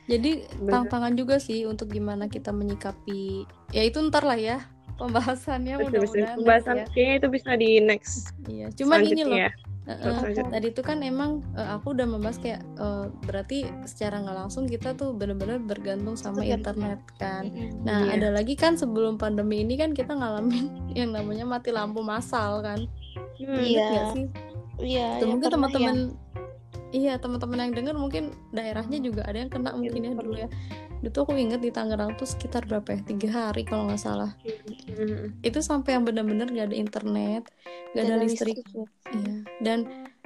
jadi 0.05 0.45
tantangan 0.57 1.13
juga 1.17 1.41
sih 1.41 1.65
untuk 1.65 1.89
gimana 1.93 2.29
kita 2.29 2.53
menyikapi 2.53 3.45
ya 3.73 3.81
itu 3.85 3.97
ntar 4.09 4.25
lah 4.25 4.37
ya 4.37 4.57
pembahasannya 5.01 5.81
mudah-mudahan 5.81 6.37
pembahasan 6.37 6.75
ya. 6.81 6.85
kayaknya 6.93 7.15
itu 7.17 7.27
bisa 7.33 7.51
di 7.57 7.69
next 7.81 8.33
iya 8.45 8.67
cuman 8.73 9.01
ini 9.01 9.23
loh 9.25 9.37
ya. 9.37 9.51
Uh, 9.89 10.29
tadi 10.53 10.69
itu 10.69 10.85
kan 10.85 11.01
emang 11.01 11.41
uh, 11.57 11.73
aku 11.73 11.97
udah 11.97 12.05
membahas 12.05 12.37
kayak 12.37 12.61
uh, 12.77 13.09
berarti 13.25 13.65
secara 13.89 14.21
nggak 14.21 14.37
langsung 14.45 14.69
kita 14.69 14.93
tuh 14.93 15.17
benar-benar 15.17 15.57
bergantung 15.57 16.13
sama 16.13 16.45
internet 16.45 17.01
kan. 17.17 17.49
Nah 17.81 18.05
yeah. 18.05 18.13
ada 18.13 18.29
lagi 18.29 18.53
kan 18.53 18.77
sebelum 18.77 19.17
pandemi 19.17 19.65
ini 19.65 19.81
kan 19.81 19.97
kita 19.97 20.13
ngalamin 20.13 20.69
yang 20.99 21.09
namanya 21.17 21.49
mati 21.49 21.73
lampu 21.73 22.05
massal 22.05 22.61
kan. 22.61 22.85
Hmm, 23.41 23.57
iya. 23.57 23.87
Iya 23.89 24.03
sih. 24.13 24.25
Iya. 24.81 25.07
Mungkin 25.25 25.49
teman-teman 25.49 25.97
iya 26.91 27.17
teman-teman 27.17 27.67
yang 27.67 27.73
dengar 27.73 27.95
mungkin 27.95 28.35
daerahnya 28.51 28.99
juga 28.99 29.23
ada 29.23 29.47
yang 29.47 29.51
kena 29.51 29.71
mungkin 29.73 30.11
ya 30.11 30.13
dulu 30.13 30.35
ya 30.37 30.49
itu 31.01 31.17
aku 31.17 31.33
inget 31.33 31.61
di 31.61 31.73
Tangerang 31.73 32.13
tuh 32.13 32.29
sekitar 32.29 32.69
berapa 32.69 32.93
ya? 32.93 33.01
Tiga 33.01 33.29
hari 33.49 33.65
kalau 33.65 33.89
nggak 33.89 34.01
salah. 34.01 34.37
Mm-hmm. 34.41 35.41
itu 35.41 35.59
sampai 35.65 35.97
yang 35.97 36.03
benar-benar 36.05 36.51
gak 36.51 36.67
ada 36.69 36.77
internet 36.77 37.43
gak 37.95 38.03
ada 38.05 38.15
listrik, 38.21 38.59
listrik 38.59 38.69
ya. 38.75 38.85
iya. 39.17 39.35
Dan 39.57 39.79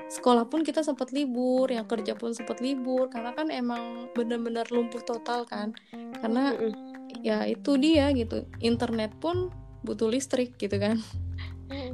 sekolah 0.06 0.52
pun 0.52 0.62
kita 0.62 0.84
sempat 0.84 1.16
libur 1.16 1.72
yang 1.72 1.88
kerja 1.90 2.14
pun 2.14 2.36
sempat 2.36 2.60
libur 2.62 3.10
karena 3.10 3.34
kan 3.34 3.50
emang 3.50 4.12
benar-benar 4.12 4.68
lumpuh 4.70 5.02
total 5.02 5.48
kan. 5.48 5.72
Karena 6.20 6.52
mm-hmm. 6.54 7.24
ya 7.24 7.48
itu 7.48 7.80
dia 7.80 8.12
gitu 8.12 8.44
internet 8.60 9.16
pun 9.18 9.50
butuh 9.88 10.12
listrik 10.12 10.60
gitu 10.60 10.76
kan. 10.76 11.00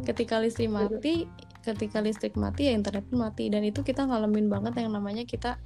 Ketika 0.08 0.42
listrik 0.42 0.74
mati 0.74 1.30
ketika 1.62 2.02
listrik 2.02 2.34
mati 2.34 2.68
ya 2.68 2.74
internet 2.74 3.06
pun 3.08 3.22
mati. 3.22 3.48
Dan 3.54 3.62
itu 3.62 3.86
kita 3.86 4.10
ngalamin 4.10 4.50
banget 4.50 4.82
yang 4.82 4.92
namanya 4.92 5.24
kita 5.24 5.62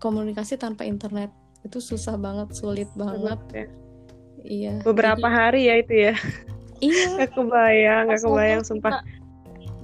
komunikasi 0.00 0.56
tanpa 0.56 0.88
internet 0.88 1.28
itu 1.64 1.78
susah 1.78 2.16
banget 2.16 2.48
sulit 2.56 2.90
banget 2.96 3.40
ya. 3.52 3.66
iya 4.44 4.74
beberapa 4.80 5.28
jadi, 5.28 5.36
hari 5.36 5.60
ya 5.68 5.74
itu 5.80 5.94
ya 5.94 6.14
iya 6.80 7.04
nggak 7.16 7.30
kebayang 7.36 8.02
nggak 8.08 8.22
kebayang 8.24 8.62
sumpah 8.64 8.90
kita, 8.90 9.00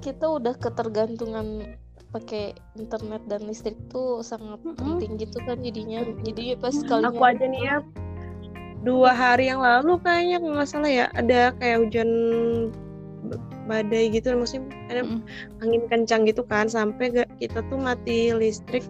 kita 0.01 0.27
udah 0.27 0.55
ketergantungan 0.57 1.47
pakai 2.15 2.57
internet 2.81 3.21
dan 3.29 3.45
listrik 3.45 3.77
tuh 3.93 4.25
sangat 4.25 4.57
mm 4.65 4.73
-hmm. 4.73 4.79
penting 4.81 5.13
gitu 5.21 5.39
kan 5.45 5.61
jadinya 5.61 6.01
jadi 6.25 6.57
pas 6.57 6.73
kali 6.73 7.05
aku 7.05 7.21
aja 7.21 7.45
nih 7.45 7.63
ya 7.67 7.77
dua 8.87 9.11
hari 9.13 9.51
yang 9.51 9.61
lalu 9.61 9.99
kayaknya 10.01 10.39
nggak 10.41 10.69
salah 10.71 10.89
ya 10.89 11.07
ada 11.13 11.53
kayak 11.59 11.85
hujan 11.85 12.11
badai 13.67 14.15
gitu 14.15 14.31
musim 14.39 14.71
ada 14.87 15.03
mm. 15.03 15.21
angin 15.61 15.83
kencang 15.91 16.23
gitu 16.25 16.47
kan 16.47 16.71
sampai 16.71 17.11
gak 17.11 17.29
kita 17.43 17.59
tuh 17.67 17.79
mati 17.83 18.31
listrik 18.31 18.87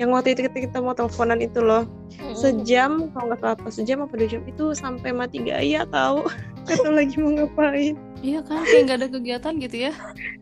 yang 0.00 0.16
waktu 0.16 0.32
itu 0.32 0.48
kita 0.48 0.80
mau 0.80 0.96
teleponan 0.96 1.44
itu 1.44 1.60
loh 1.60 1.84
mm. 2.16 2.32
sejam 2.32 3.12
kalau 3.12 3.28
nggak 3.28 3.40
salah 3.44 3.54
apa 3.60 3.68
sejam 3.68 4.00
apa 4.00 4.16
dua 4.16 4.28
jam 4.32 4.42
itu 4.48 4.64
sampai 4.72 5.12
mati 5.12 5.44
gaya 5.44 5.84
tahu 5.92 6.24
kata 6.68 6.88
lagi 6.88 7.20
mau 7.20 7.36
ngapain 7.36 8.00
iya 8.24 8.40
kan 8.40 8.64
kayak 8.64 8.82
nggak 8.88 8.98
ada 9.04 9.08
kegiatan 9.12 9.52
gitu 9.60 9.76
ya 9.76 9.92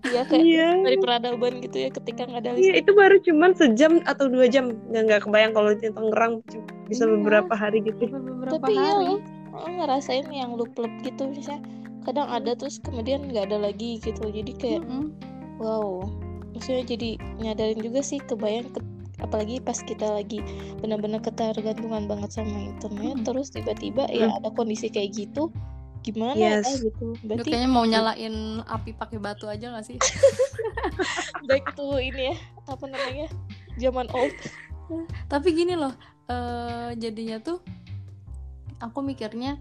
iya 0.06 0.22
kayak 0.30 0.46
iya. 0.46 0.68
dari 0.86 0.98
peradaban 1.02 1.58
gitu 1.58 1.76
ya 1.82 1.90
ketika 1.90 2.30
nggak 2.30 2.40
ada 2.46 2.50
iya 2.54 2.78
itu 2.78 2.90
baru 2.94 3.18
cuman 3.18 3.50
sejam 3.58 3.98
atau 4.06 4.30
dua 4.30 4.46
jam 4.46 4.78
nggak 4.94 5.02
nggak 5.10 5.20
kebayang 5.26 5.52
kalau 5.58 5.74
di 5.74 5.90
Tangerang 5.90 6.32
bisa 6.86 7.02
iya. 7.02 7.10
beberapa 7.18 7.52
hari 7.58 7.82
gitu 7.82 8.06
beberapa 8.06 8.62
Tapi 8.62 8.72
iya 8.78 8.94
hari. 8.94 9.06
ya 9.10 9.14
oh, 9.58 9.70
ngerasain 9.82 10.26
yang 10.30 10.54
loop 10.54 10.70
loop 10.78 10.90
gitu 11.02 11.26
misalnya 11.26 11.66
kadang 12.06 12.30
ada 12.30 12.54
terus 12.54 12.78
kemudian 12.78 13.26
nggak 13.26 13.50
ada 13.50 13.58
lagi 13.58 13.98
gitu 13.98 14.22
jadi 14.30 14.52
kayak 14.54 14.82
Mm-mm. 14.86 15.10
wow 15.58 16.06
maksudnya 16.54 16.86
jadi 16.86 17.10
nyadarin 17.42 17.80
juga 17.82 18.00
sih 18.06 18.22
kebayang 18.22 18.70
ke- 18.70 18.97
apalagi 19.18 19.58
pas 19.58 19.78
kita 19.82 20.06
lagi 20.14 20.38
benar-benar 20.78 21.18
ketergantungan 21.22 22.06
banget 22.06 22.30
sama 22.30 22.70
internet 22.70 23.18
Mm-mm. 23.18 23.26
terus 23.26 23.50
tiba-tiba 23.50 24.06
ya 24.10 24.30
ada 24.30 24.50
kondisi 24.54 24.86
kayak 24.90 25.14
gitu 25.14 25.50
gimana 26.06 26.38
Yes. 26.38 26.64
ya 26.78 26.88
gitu 26.88 27.18
berarti 27.26 27.48
kayaknya 27.50 27.70
mau 27.70 27.82
nyalain 27.82 28.62
api 28.64 28.94
pakai 28.94 29.18
batu 29.18 29.50
aja 29.50 29.74
gak 29.74 29.82
sih? 29.86 29.98
back 31.50 31.74
to 31.74 31.98
ini 31.98 32.32
ya 32.32 32.36
apa 32.70 32.84
namanya 32.86 33.26
zaman 33.78 34.06
old 34.14 34.34
Tapi 35.28 35.52
gini 35.52 35.76
loh, 35.76 35.92
eh 36.32 36.96
jadinya 36.96 37.36
tuh 37.44 37.60
aku 38.80 39.04
mikirnya 39.04 39.60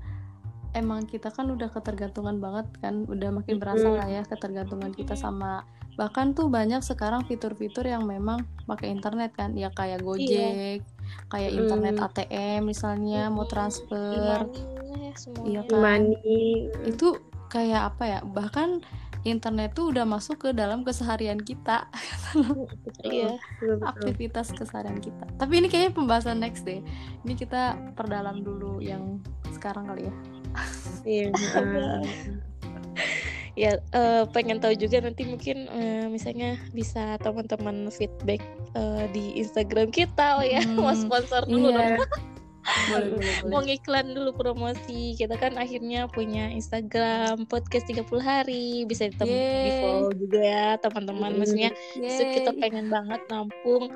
emang 0.72 1.04
kita 1.04 1.28
kan 1.36 1.52
udah 1.52 1.68
ketergantungan 1.68 2.40
banget 2.40 2.72
kan, 2.80 3.04
udah 3.12 3.36
makin 3.36 3.60
berasa 3.60 3.92
lah 3.92 4.08
ya 4.08 4.24
ketergantungan 4.24 4.96
kita 4.96 5.20
sama 5.20 5.68
bahkan 5.98 6.38
tuh 6.38 6.48
banyak 6.48 6.86
sekarang 6.86 7.26
fitur-fitur 7.26 7.90
yang 7.90 8.06
memang 8.06 8.46
pakai 8.70 8.94
internet 8.94 9.34
kan, 9.34 9.58
ya 9.58 9.74
kayak 9.74 10.06
Gojek, 10.06 10.86
kayak 11.34 11.52
Mm. 11.52 11.60
internet 11.66 11.96
ATM 11.98 12.60
misalnya 12.70 13.34
mau 13.34 13.44
Mm-mm. 13.44 13.52
transfer, 13.52 14.46
Imani 14.46 15.10
ya 15.10 15.14
semuanya 15.18 15.50
iya 15.50 15.62
kan, 15.66 15.80
money 15.82 16.70
itu 16.86 17.08
kayak 17.50 17.82
apa 17.96 18.04
ya? 18.06 18.20
Bahkan 18.22 18.70
internet 19.26 19.74
tuh 19.74 19.92
udah 19.92 20.06
masuk 20.06 20.38
ke 20.38 20.50
dalam 20.54 20.86
keseharian 20.86 21.42
kita, 21.42 21.90
iya 23.04 23.36
aktivitas 23.84 24.54
keseharian 24.54 25.02
kita. 25.02 25.26
Tapi 25.42 25.54
ini 25.60 25.68
kayaknya 25.68 25.98
pembahasan 25.98 26.40
next 26.40 26.64
deh. 26.64 26.80
Ini 27.26 27.34
kita 27.34 27.76
perdalam 27.98 28.46
dulu 28.46 28.80
yang 28.80 29.20
sekarang 29.52 29.90
kali 29.90 30.08
ya. 30.08 30.14
Iya. 31.04 31.28
ya 33.58 33.82
eh, 33.82 34.24
pengen 34.30 34.62
tahu 34.62 34.78
juga 34.78 35.02
nanti 35.02 35.26
mungkin 35.26 35.66
eh, 35.68 36.06
misalnya 36.08 36.62
bisa 36.72 37.18
teman-teman 37.20 37.90
feedback 37.90 38.40
eh, 38.78 39.06
di 39.12 39.42
Instagram 39.42 39.90
kita. 39.90 40.38
Oh 40.38 40.46
ya 40.46 40.62
Hmm, 40.62 40.78
mau 40.78 40.94
sponsor 40.94 41.50
dulu 41.50 41.74
Iya. 41.74 41.98
dong. 41.98 42.06
Boleh, 42.68 43.10
boleh, 43.16 43.34
mau 43.52 43.62
ngiklan 43.64 44.12
dulu 44.12 44.36
promosi. 44.36 45.16
Kita 45.16 45.40
kan 45.40 45.56
akhirnya 45.56 46.06
punya 46.12 46.52
Instagram 46.52 47.48
podcast 47.48 47.88
30 47.88 48.06
hari. 48.20 48.84
Bisa 48.84 49.08
di, 49.08 49.18
follow 49.80 50.12
juga 50.14 50.40
ya 50.44 50.68
teman-teman. 50.78 51.32
Hmm. 51.32 51.40
maksudnya 51.42 51.72
kita 52.36 52.52
pengen 52.60 52.92
banget 52.92 53.24
nampung 53.32 53.88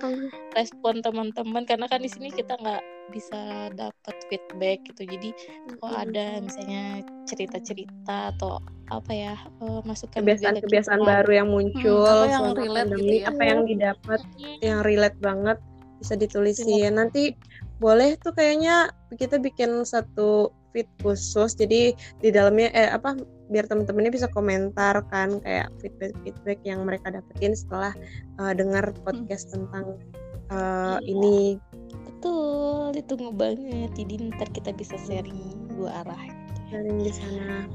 respon 0.55 1.03
teman-teman. 1.03 1.67
Karena 1.67 1.85
kan 1.85 1.99
di 1.99 2.07
sini 2.09 2.31
kita 2.31 2.55
nggak 2.57 2.83
bisa 3.11 3.69
dapat 3.75 4.15
feedback 4.31 4.87
gitu. 4.87 5.03
Jadi 5.03 5.29
kalau 5.77 5.91
ada 5.91 6.39
misalnya 6.39 7.03
cerita-cerita 7.27 8.31
atau 8.33 8.63
apa 8.91 9.11
ya 9.11 9.33
eh, 9.39 9.79
masukan 9.87 10.19
juga 10.19 10.19
dari 10.19 10.35
kebiasaan-kebiasaan 10.59 11.01
baru 11.01 11.31
yang 11.31 11.49
muncul 11.49 12.03
Hmm, 12.03 12.11
apa 12.11 12.25
yang 12.27 12.45
relate 12.51 12.67
gitu 12.67 12.75
pandemi, 12.75 13.15
ya. 13.15 13.27
apa 13.31 13.41
yang 13.43 13.59
didapat 13.63 14.19
Hmm, 14.21 14.57
yang 14.59 14.79
relate 14.83 15.17
banget 15.19 15.57
bisa 15.97 16.13
Iya. 16.13 16.21
ditulisin 16.21 16.93
nanti 16.97 17.23
boleh 17.77 18.17
tuh 18.17 18.33
kayaknya 18.33 18.89
kita 19.15 19.37
bikin 19.37 19.85
satu 19.85 20.49
feed 20.71 20.87
khusus 20.99 21.51
jadi 21.53 21.91
di 22.19 22.29
dalamnya 22.29 22.71
eh 22.71 22.89
apa 22.89 23.15
biar 23.51 23.67
teman-temannya 23.67 24.09
bisa 24.09 24.31
komentar 24.31 25.03
kan 25.11 25.37
kayak 25.39 25.67
feedback 25.77 26.15
feedback 26.23 26.59
yang 26.63 26.87
mereka 26.87 27.11
dapetin 27.11 27.51
setelah 27.53 27.91
eh, 28.39 28.53
dengar 28.53 28.91
podcast 29.03 29.51
tentang 29.51 29.97
eh, 30.49 30.97
Iya. 30.97 30.97
ini 31.05 31.37
betul 32.07 32.93
ditunggu 32.93 33.31
banget 33.33 33.91
jadi 33.93 34.13
ntar 34.31 34.47
kita 34.49 34.71
bisa 34.71 34.95
sharing 34.99 35.37
dua 35.73 36.01
arah 36.01 36.21
sharing 36.69 37.03
di 37.03 37.11
sana. 37.11 37.67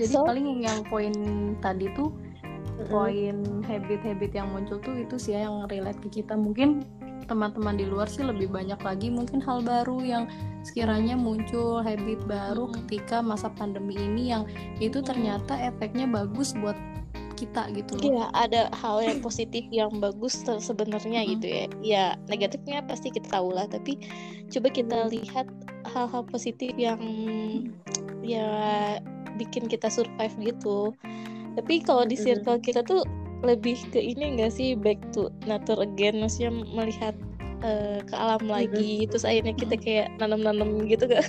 Jadi 0.00 0.14
So- 0.16 0.24
paling 0.24 0.64
yang 0.64 0.80
poin 0.88 1.12
tadi 1.60 1.92
tuh 1.92 2.16
poin 2.88 3.44
habit-habit 3.68 4.32
yang 4.32 4.48
muncul 4.56 4.80
tuh 4.80 4.96
itu 4.96 5.20
sih 5.20 5.36
ya 5.36 5.44
yang 5.44 5.68
relate 5.68 6.00
ke 6.00 6.24
kita. 6.24 6.32
Mungkin 6.32 6.80
teman-teman 7.28 7.78
di 7.78 7.86
luar 7.86 8.10
sih 8.10 8.26
lebih 8.26 8.50
banyak 8.50 8.80
lagi 8.82 9.06
mungkin 9.12 9.38
hal 9.38 9.62
baru 9.62 10.02
yang 10.02 10.24
sekiranya 10.66 11.14
muncul 11.14 11.78
habit 11.78 12.18
baru 12.26 12.72
ketika 12.82 13.22
masa 13.22 13.52
pandemi 13.54 13.94
ini 13.94 14.34
yang 14.34 14.48
itu 14.82 14.98
ternyata 14.98 15.54
efeknya 15.60 16.10
bagus 16.10 16.56
buat 16.58 16.74
kita 17.38 17.72
gitu 17.72 17.96
loh. 17.96 18.04
Iya, 18.04 18.24
ada 18.36 18.60
hal 18.84 19.00
yang 19.00 19.18
positif 19.24 19.64
yang 19.72 19.96
bagus 19.96 20.44
se- 20.44 20.60
sebenarnya 20.60 21.24
Mm-mm. 21.24 21.32
gitu 21.38 21.46
ya. 21.48 21.64
Ya, 21.80 22.04
negatifnya 22.28 22.84
pasti 22.84 23.08
kita 23.08 23.32
tahu 23.32 23.56
lah, 23.56 23.64
tapi 23.64 23.96
coba 24.52 24.68
kita 24.68 25.08
lihat 25.08 25.48
hal-hal 25.88 26.22
positif 26.28 26.76
yang 26.76 27.00
ya 28.20 28.44
bikin 29.40 29.64
kita 29.64 29.88
survive 29.88 30.36
gitu. 30.44 30.92
Tapi 31.56 31.80
kalau 31.80 32.04
di 32.04 32.14
circle 32.14 32.60
kita 32.60 32.84
tuh 32.84 33.02
lebih 33.40 33.80
ke 33.88 33.96
ini 33.96 34.36
enggak 34.36 34.52
sih 34.52 34.76
back 34.76 35.00
to 35.16 35.32
nature 35.48 35.80
again, 35.80 36.20
maksudnya 36.20 36.52
melihat 36.52 37.16
eh, 37.64 38.04
ke 38.04 38.14
alam 38.14 38.44
lagi, 38.44 39.08
terus 39.08 39.24
akhirnya 39.24 39.56
kita 39.56 39.80
kayak 39.80 40.08
nanam-nanam 40.20 40.84
gitu 40.84 41.08
gak? 41.08 41.24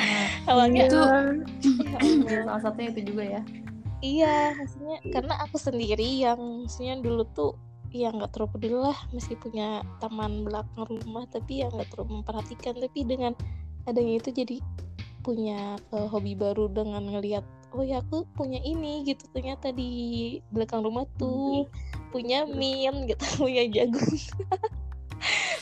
Nah, 0.00 0.56
Awalnya 0.56 0.88
itu 0.88 0.96
ya 0.96 1.10
ampun. 1.12 1.36
ya, 2.24 2.40
salah 2.46 2.62
satunya 2.62 2.88
itu 2.94 3.02
juga 3.12 3.24
ya. 3.26 3.42
Iya, 4.00 4.56
maksudnya 4.56 4.96
karena 5.12 5.34
aku 5.44 5.56
sendiri 5.60 6.08
yang 6.24 6.40
maksudnya 6.64 6.96
dulu 7.04 7.22
tuh 7.36 7.52
ya 7.90 8.14
nggak 8.14 8.30
terlalu 8.32 8.54
peduli 8.54 8.78
lah 8.86 8.98
meski 9.10 9.34
punya 9.34 9.82
taman 9.98 10.46
belakang 10.46 10.86
rumah 10.86 11.26
tapi 11.26 11.66
ya 11.66 11.66
nggak 11.74 11.90
terlalu 11.90 12.22
memperhatikan 12.22 12.78
tapi 12.78 13.02
dengan 13.02 13.34
adanya 13.90 14.22
itu 14.22 14.30
jadi 14.30 14.56
punya 15.20 15.76
eh, 15.92 16.08
hobi 16.08 16.32
baru 16.34 16.68
dengan 16.72 17.04
ngelihat 17.06 17.44
oh 17.70 17.84
ya 17.86 18.02
aku 18.02 18.26
punya 18.34 18.58
ini 18.62 19.06
gitu. 19.06 19.24
Ternyata 19.30 19.70
di 19.70 20.38
belakang 20.50 20.82
rumah 20.82 21.06
tuh 21.16 21.70
punya 22.10 22.46
min 22.46 23.06
gitu. 23.06 23.24
Punya 23.46 23.64
jagung. 23.70 24.18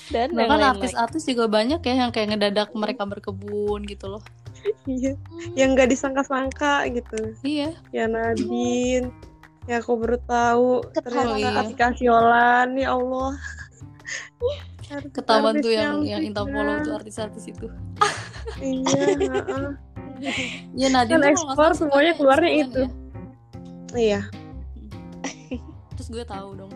Dan 0.09 0.33
yang 0.33 0.49
Bahkan 0.49 0.79
artis-artis 0.79 1.29
juga 1.29 1.51
banyak 1.51 1.83
ya 1.85 1.95
yang 2.07 2.11
kayak 2.15 2.33
ngedadak 2.33 2.71
mereka 2.73 3.05
berkebun 3.05 3.85
gitu 3.85 4.09
loh. 4.17 4.23
iya. 4.89 5.13
Yang 5.53 5.69
nggak 5.77 5.89
disangka-sangka 5.93 6.89
gitu. 6.95 7.37
Iya. 7.45 7.77
ya 7.93 8.05
Nadine 8.09 9.13
ya 9.69 9.85
aku 9.85 10.01
baru 10.01 10.17
tahu 10.25 10.81
ternyata 10.97 11.37
Iya. 11.37 11.51
Atika 11.61 11.93
Siolan 11.93 12.73
ya 12.81 12.97
Allah. 12.97 13.37
Ketahuan 15.13 15.61
tuh 15.61 15.69
yang 15.69 16.01
yang 16.09 16.25
Inta 16.25 16.49
follow 16.49 16.81
tuh 16.81 16.97
artis-artis 16.97 17.45
itu. 17.53 17.69
Iya 18.59 19.03
heeh. 19.15 19.69
Ya 20.75 20.89
Nadine 20.91 21.23
Kan 21.23 21.31
ekspor 21.31 21.71
semuanya 21.73 22.13
keluarnya 22.15 22.53
itu. 22.59 22.83
ya. 22.83 22.91
iya 23.95 24.21
Terus 25.95 26.09
gue 26.11 26.25
tahu 26.25 26.49
dong. 26.57 26.73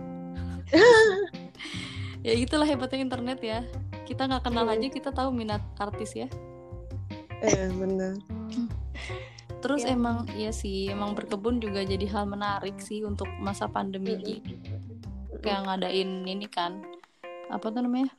ya 2.27 2.33
itulah 2.33 2.65
hebatnya 2.65 3.03
internet 3.03 3.39
ya. 3.41 3.61
Kita 4.03 4.27
nggak 4.27 4.45
kenal 4.45 4.67
Iya. 4.67 4.79
aja 4.79 4.87
kita 4.89 5.11
tahu 5.11 5.31
minat 5.31 5.63
artis 5.77 6.15
ya. 6.15 6.29
eh 7.43 7.67
bener 7.75 8.15
Terus 9.59 9.83
Ya. 9.83 9.95
emang 9.95 10.27
iya 10.33 10.51
sih 10.51 10.87
emang 10.87 11.15
berkebun 11.15 11.59
juga 11.59 11.83
jadi 11.83 12.07
hal 12.07 12.27
menarik 12.27 12.79
sih 12.79 13.03
untuk 13.03 13.27
masa 13.39 13.67
pandemi 13.67 14.15
ini. 14.15 14.37
Kayak 15.39 15.67
ngadain 15.67 16.23
ini 16.23 16.47
kan 16.47 16.83
apa 17.47 17.67
tuh 17.69 17.83
namanya? 17.83 18.11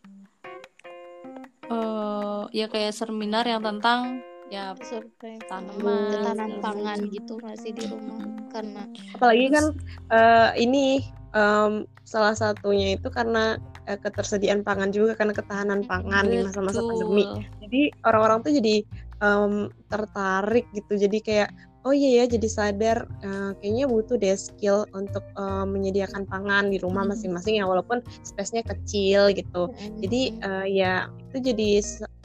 Eh 1.72 2.42
ya 2.52 2.66
kayak 2.68 2.94
seminar 2.96 3.48
yang 3.48 3.64
tentang 3.64 4.20
ya 4.52 4.78
survive 4.86 5.42
Tanaman, 5.50 6.14
ketahanan 6.14 6.50
segala 6.52 6.62
pangan 6.62 7.00
gitu. 7.10 7.34
Masih 7.42 7.72
di 7.74 7.84
rumah. 7.90 8.22
Karena 8.54 8.82
apalagi 9.18 9.46
kan 9.50 9.66
eh, 10.14 10.50
ini 10.62 10.86
em, 11.34 11.90
salah 12.06 12.36
satunya 12.38 12.94
itu 12.94 13.10
karena 13.10 13.58
eh, 13.90 13.98
ketersediaan 13.98 14.62
pangan 14.62 14.94
juga 14.94 15.18
karena 15.18 15.34
ketahanan 15.34 15.82
pangan 15.88 16.30
di 16.30 16.46
masa-masa 16.46 16.84
pandemi. 16.84 17.26
jadi 17.66 17.82
orang-orang 18.06 18.40
tuh 18.46 18.54
jadi 18.54 18.76
em, 19.24 19.54
tertarik 19.90 20.66
gitu. 20.78 20.94
Jadi 21.00 21.18
kayak 21.24 21.50
oh 21.84 21.92
iya 21.92 22.24
ya 22.24 22.26
jadi 22.32 22.48
sadar 22.48 22.98
eh, 23.24 23.52
kayaknya 23.60 23.86
butuh 23.92 24.16
deh 24.16 24.36
skill 24.40 24.88
untuk 24.96 25.24
eh, 25.36 25.66
menyediakan 25.68 26.24
pangan 26.28 26.72
di 26.72 26.80
rumah 26.80 27.04
Mm. 27.04 27.12
masing-masing 27.16 27.60
ya 27.60 27.68
walaupun 27.68 28.00
space-nya 28.24 28.64
kecil 28.64 29.32
gitu. 29.36 29.68
Jadi 30.00 30.40
eh, 30.40 30.66
ya 30.72 31.12
itu 31.32 31.52
jadi 31.54 31.70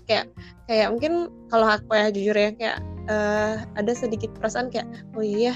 kayak 0.09 0.27
kayak 0.71 0.89
mungkin 0.95 1.29
kalau 1.53 1.67
aku 1.69 1.91
ya 1.93 2.09
jujur 2.15 2.37
ya 2.39 2.51
kayak 2.55 2.79
eh, 3.11 3.55
ada 3.75 3.93
sedikit 3.95 4.31
perasaan 4.39 4.71
kayak 4.71 4.87
oh 5.19 5.25
iya 5.25 5.55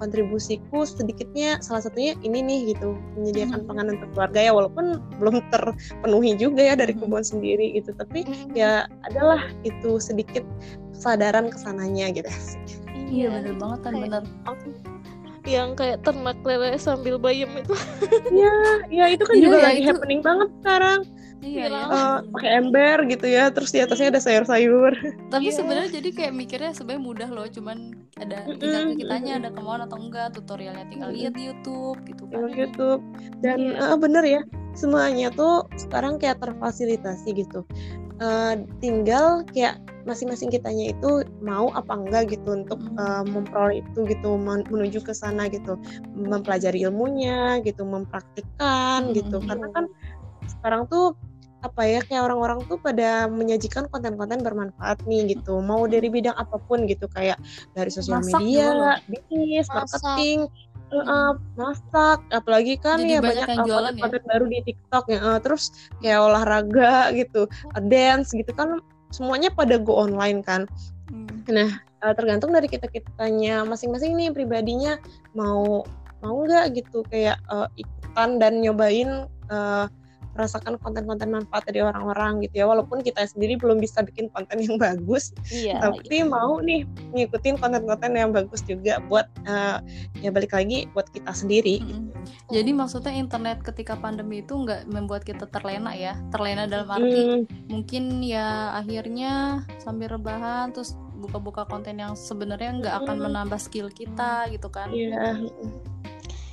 kontribusiku 0.00 0.88
sedikitnya 0.88 1.60
salah 1.60 1.84
satunya 1.84 2.16
ini 2.24 2.40
nih 2.40 2.72
gitu. 2.72 2.96
Menyediakan 3.20 3.60
Mhm. 3.60 3.68
pangan 3.68 3.86
untuk 3.92 4.08
keluarga 4.16 4.40
ya 4.40 4.52
walaupun 4.56 5.04
belum 5.20 5.36
terpenuhi 5.52 6.32
juga 6.40 6.64
ya 6.64 6.74
dari 6.80 6.96
kebun 6.96 7.20
sendiri 7.20 7.76
gitu. 7.76 7.92
Tapi 7.92 8.24
ya 8.56 8.88
adalah 9.04 9.52
itu 9.60 10.00
sedikit 10.00 10.40
kesadaran 10.96 11.52
ke 11.52 11.60
sananya 11.60 12.08
gitu 12.08 12.24
Iya 13.10 13.26
bener 13.28 13.54
banget 13.58 13.78
kan 13.80 13.92
Kayak 13.92 14.04
bener. 14.06 14.22
yang 15.42 15.72
kayak 15.72 15.98
ternak 16.00 16.36
lele 16.44 16.76
sambil 16.76 17.16
bayam 17.16 17.48
itu 17.52 17.72
ya 18.30 18.52
ya 18.88 19.04
itu 19.08 19.24
kan 19.24 19.34
Iya, 19.34 19.42
juga 19.42 19.56
ya, 19.56 19.64
lagi 19.66 19.80
itu- 19.80 19.88
happening 19.88 20.20
banget 20.20 20.48
sekarang 20.60 21.00
Iya 21.40 21.64
ya. 21.66 21.80
Eh, 21.88 22.18
pakai 22.30 22.50
ember 22.54 22.96
gitu 23.08 23.24
ya 23.24 23.48
terus 23.48 23.72
di 23.72 23.80
atasnya 23.80 24.12
ada 24.12 24.20
sayur-sayur 24.20 24.92
Tapi 25.32 25.48
Iya. 25.48 25.56
sebenarnya 25.56 25.88
jadi 25.90 26.08
kayak 26.12 26.32
mikirnya 26.36 26.70
sebenarnya 26.70 27.00
mudah 27.02 27.28
loh, 27.32 27.48
cuman 27.48 27.78
ada 28.14 28.44
tinggal 28.52 28.92
kitanya 28.92 29.32
ada 29.40 29.48
kemauan 29.48 29.80
atau 29.80 29.96
enggak, 29.96 30.36
tutorialnya 30.36 30.84
tinggal 30.86 31.08
lihat 31.08 31.32
di 31.32 31.48
YouTube 31.48 31.96
gitu 32.04 32.28
kan. 32.28 32.44
YouTube 32.52 33.00
dan 33.40 33.56
Iya. 33.56 33.80
eh, 33.82 33.96
bener 33.96 34.24
ya 34.28 34.40
semuanya 34.70 35.32
tuh 35.32 35.64
sekarang 35.74 36.20
kayak 36.20 36.38
terfasilitasi 36.38 37.28
gitu 37.34 37.64
Eh, 38.20 38.54
tinggal 38.84 39.48
kayak 39.48 39.80
masing-masing 40.04 40.52
kitanya 40.52 40.92
itu 40.92 41.24
mau 41.40 41.72
apa 41.72 41.96
enggak 41.96 42.36
gitu 42.36 42.52
untuk 42.52 42.76
eh, 42.76 43.24
memperoleh 43.24 43.80
itu 43.80 44.04
gitu 44.04 44.36
men- 44.36 44.68
menuju 44.68 45.00
ke 45.00 45.16
sana 45.16 45.48
gitu. 45.48 45.80
Mempelajari 46.12 46.84
ilmunya 46.84 47.64
gitu 47.64 47.80
mempraktikkan 47.88 49.08
Mm, 49.08 49.16
gitu. 49.16 49.36
iya. 49.40 49.46
karena 49.48 49.66
kan 49.72 49.84
sekarang 50.44 50.84
tuh 50.92 51.16
apa 51.60 51.84
ya 51.84 52.00
kayak 52.00 52.24
orang-orang 52.24 52.60
tuh 52.68 52.80
pada 52.80 53.28
menyajikan 53.28 53.88
konten-konten 53.88 54.44
bermanfaat 54.44 55.00
nih 55.08 55.36
gitu. 55.36 55.60
Mau 55.64 55.88
dari 55.88 56.12
bidang 56.12 56.36
apa 56.36 56.60
pun 56.60 56.84
gitu 56.84 57.08
kayak 57.08 57.40
dari 57.72 57.88
sosial 57.88 58.20
media 58.20 59.00
bisnis 59.08 59.64
marketing 59.68 60.48
eh, 60.92 61.32
masak 61.54 62.18
apalagi 62.34 62.74
kan 62.82 62.98
Jadi 63.00 63.16
ya 63.16 63.20
banyak 63.22 63.46
banyak 63.46 63.48
yang 63.48 63.62
eh, 63.62 63.66
jualan 63.66 63.94
ya? 63.94 64.20
baru 64.26 64.44
di 64.50 64.58
TikTok 64.66 65.04
ya 65.08 65.18
eh, 65.22 65.38
terus 65.42 65.64
kayak 66.02 66.20
olahraga 66.20 67.14
gitu 67.14 67.46
eh, 67.46 67.82
dance 67.86 68.34
gitu 68.34 68.50
kan 68.52 68.82
semuanya 69.10 69.50
pada 69.50 69.78
go 69.78 69.98
online 69.98 70.42
kan 70.42 70.66
Hmm. 71.10 71.42
Eh, 72.00 72.14
tergantung 72.14 72.54
dari 72.54 72.70
kita 72.70 72.86
kitanya 72.86 73.66
masing-masing 73.66 74.14
nih 74.14 74.30
pribadinya 74.30 74.96
mau 75.34 75.82
mau 76.22 76.36
nggak 76.46 76.78
gitu 76.78 77.02
kayak 77.10 77.42
eh, 77.50 77.68
ikutan 77.82 78.38
dan 78.38 78.62
nyobain 78.62 79.26
eh, 79.50 79.84
merasakan 80.40 80.80
konten-konten 80.80 81.28
manfaat 81.28 81.68
dari 81.68 81.84
orang-orang 81.84 82.40
gitu 82.40 82.64
ya 82.64 82.66
walaupun 82.66 83.04
kita 83.04 83.28
sendiri 83.28 83.60
belum 83.60 83.76
bisa 83.76 84.00
bikin 84.00 84.32
konten 84.32 84.56
yang 84.64 84.80
bagus 84.80 85.36
Iya. 85.52 85.84
tapi 85.84 86.24
mau 86.24 86.56
nih 86.58 86.88
ngikutin 87.12 87.60
konten-konten 87.60 88.16
yang 88.16 88.32
bagus 88.32 88.64
juga 88.64 89.04
buat 89.04 89.28
eh, 89.44 89.76
ya 90.24 90.32
balik 90.32 90.56
lagi 90.56 90.88
buat 90.96 91.12
kita 91.12 91.36
sendiri 91.36 91.84
Mm-mm. 91.84 92.08
Jadi 92.52 92.70
maksudnya 92.72 93.12
internet 93.12 93.64
ketika 93.64 93.96
pandemi 93.96 94.40
itu 94.40 94.52
nggak 94.52 94.92
membuat 94.92 95.24
kita 95.24 95.48
terlena 95.48 95.92
ya, 95.92 96.12
terlena 96.28 96.64
dalam 96.64 96.88
arti 96.88 97.20
Hmm, 97.20 97.42
mungkin 97.66 98.20
ya 98.20 98.76
akhirnya 98.76 99.60
sambil 99.80 100.12
rebahan 100.12 100.68
terus 100.70 100.94
buka-buka 101.16 101.64
konten 101.64 101.96
yang 101.96 102.12
sebenarnya 102.12 102.76
nggak 102.76 102.94
akan 103.04 103.16
Mm. 103.16 103.24
menambah 103.28 103.60
skill 103.60 103.88
kita 103.88 104.48
gitu 104.48 104.68
kan. 104.68 104.88
iya 104.92 105.36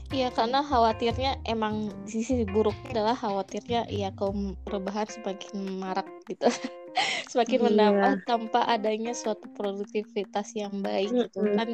Iya 0.07 0.31
karena 0.31 0.63
khawatirnya 0.63 1.43
emang 1.43 1.91
sisi 2.07 2.47
buruknya 2.47 2.95
adalah 2.95 3.15
khawatirnya 3.19 3.91
ya 3.91 4.07
kaum 4.15 4.55
rebahan 4.63 5.03
semakin 5.03 5.83
marak 5.83 6.07
gitu 6.31 6.47
semakin 7.27 7.59
Iya. 7.59 7.65
menambah 7.69 8.13
tanpa 8.23 8.61
adanya 8.65 9.11
suatu 9.11 9.45
produktivitas 9.53 10.53
yang 10.53 10.81
baik 10.81 11.09
gitu 11.11 11.43
kan. 11.55 11.67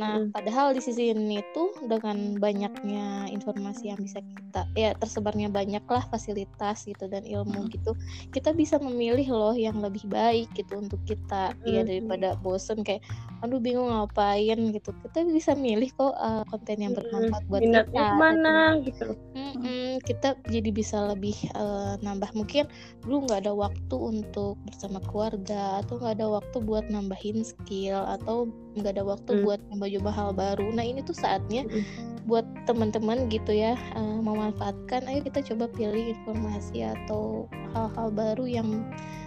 nah 0.00 0.18
Mm. 0.18 0.32
padahal 0.32 0.72
di 0.72 0.80
sisi 0.82 1.12
ini 1.12 1.40
tuh 1.52 1.72
dengan 1.84 2.36
banyaknya 2.36 3.28
informasi 3.28 3.92
yang 3.92 4.00
bisa 4.00 4.18
kita 4.20 4.66
ya 4.74 4.92
tersebarnya 4.96 5.48
banyak 5.48 5.84
lah 5.86 6.04
fasilitas 6.08 6.84
gitu 6.84 7.06
dan 7.06 7.22
ilmu 7.22 7.68
gitu 7.70 7.94
kita 8.30 8.52
bisa 8.52 8.76
memilih 8.78 9.28
loh 9.30 9.54
yang 9.54 9.78
lebih 9.78 10.04
baik 10.08 10.50
gitu 10.52 10.78
untuk 10.78 10.98
kita. 11.04 11.54
Ya 11.62 11.82
daripada 11.82 12.34
bosen 12.40 12.82
kayak 12.82 13.00
aduh 13.40 13.58
bingung 13.58 13.88
ngapain 13.90 14.58
gitu. 14.74 14.90
Kita 15.06 15.24
bisa 15.26 15.52
milih 15.54 15.90
kok 15.94 16.14
uh, 16.14 16.42
konten 16.50 16.78
yang 16.78 16.92
bermanfaat 16.92 17.44
buat 17.46 17.60
minatnya 17.62 18.02
kita 18.02 18.12
ke 18.12 18.18
mana 18.18 18.56
gitu. 18.82 19.06
Mm-mm, 19.32 20.02
kita 20.02 20.28
jadi 20.46 20.70
bisa 20.70 20.96
lebih 21.10 21.34
eh, 21.52 21.94
nambah. 22.02 22.30
Mungkin 22.34 22.66
dulu 23.02 23.26
nggak 23.26 23.46
ada 23.46 23.52
waktu 23.54 23.96
untuk 23.96 24.41
bersama 24.66 24.98
keluarga 25.04 25.80
atau 25.82 25.98
nggak 25.98 26.14
ada 26.20 26.26
waktu 26.28 26.56
buat 26.62 26.84
nambahin 26.90 27.42
skill 27.42 28.02
atau 28.06 28.48
nggak 28.78 28.98
ada 28.98 29.04
waktu 29.04 29.30
Hmm. 29.38 29.42
buat 29.46 29.60
coba-coba 29.70 30.10
hal 30.10 30.30
baru 30.34 30.66
nah 30.74 30.84
ini 30.84 31.00
tuh 31.02 31.16
saatnya 31.16 31.66
Mm-mm. 31.66 32.22
buat 32.26 32.46
teman-teman 32.66 33.26
gitu 33.28 33.50
ya 33.50 33.74
eh, 33.74 34.18
memanfaatkan 34.22 35.06
ayo 35.10 35.20
kita 35.26 35.40
coba 35.54 35.66
pilih 35.72 36.14
informasi 36.14 36.86
atau 36.86 37.46
hal-hal 37.74 38.08
baru 38.10 38.44
yang 38.46 38.68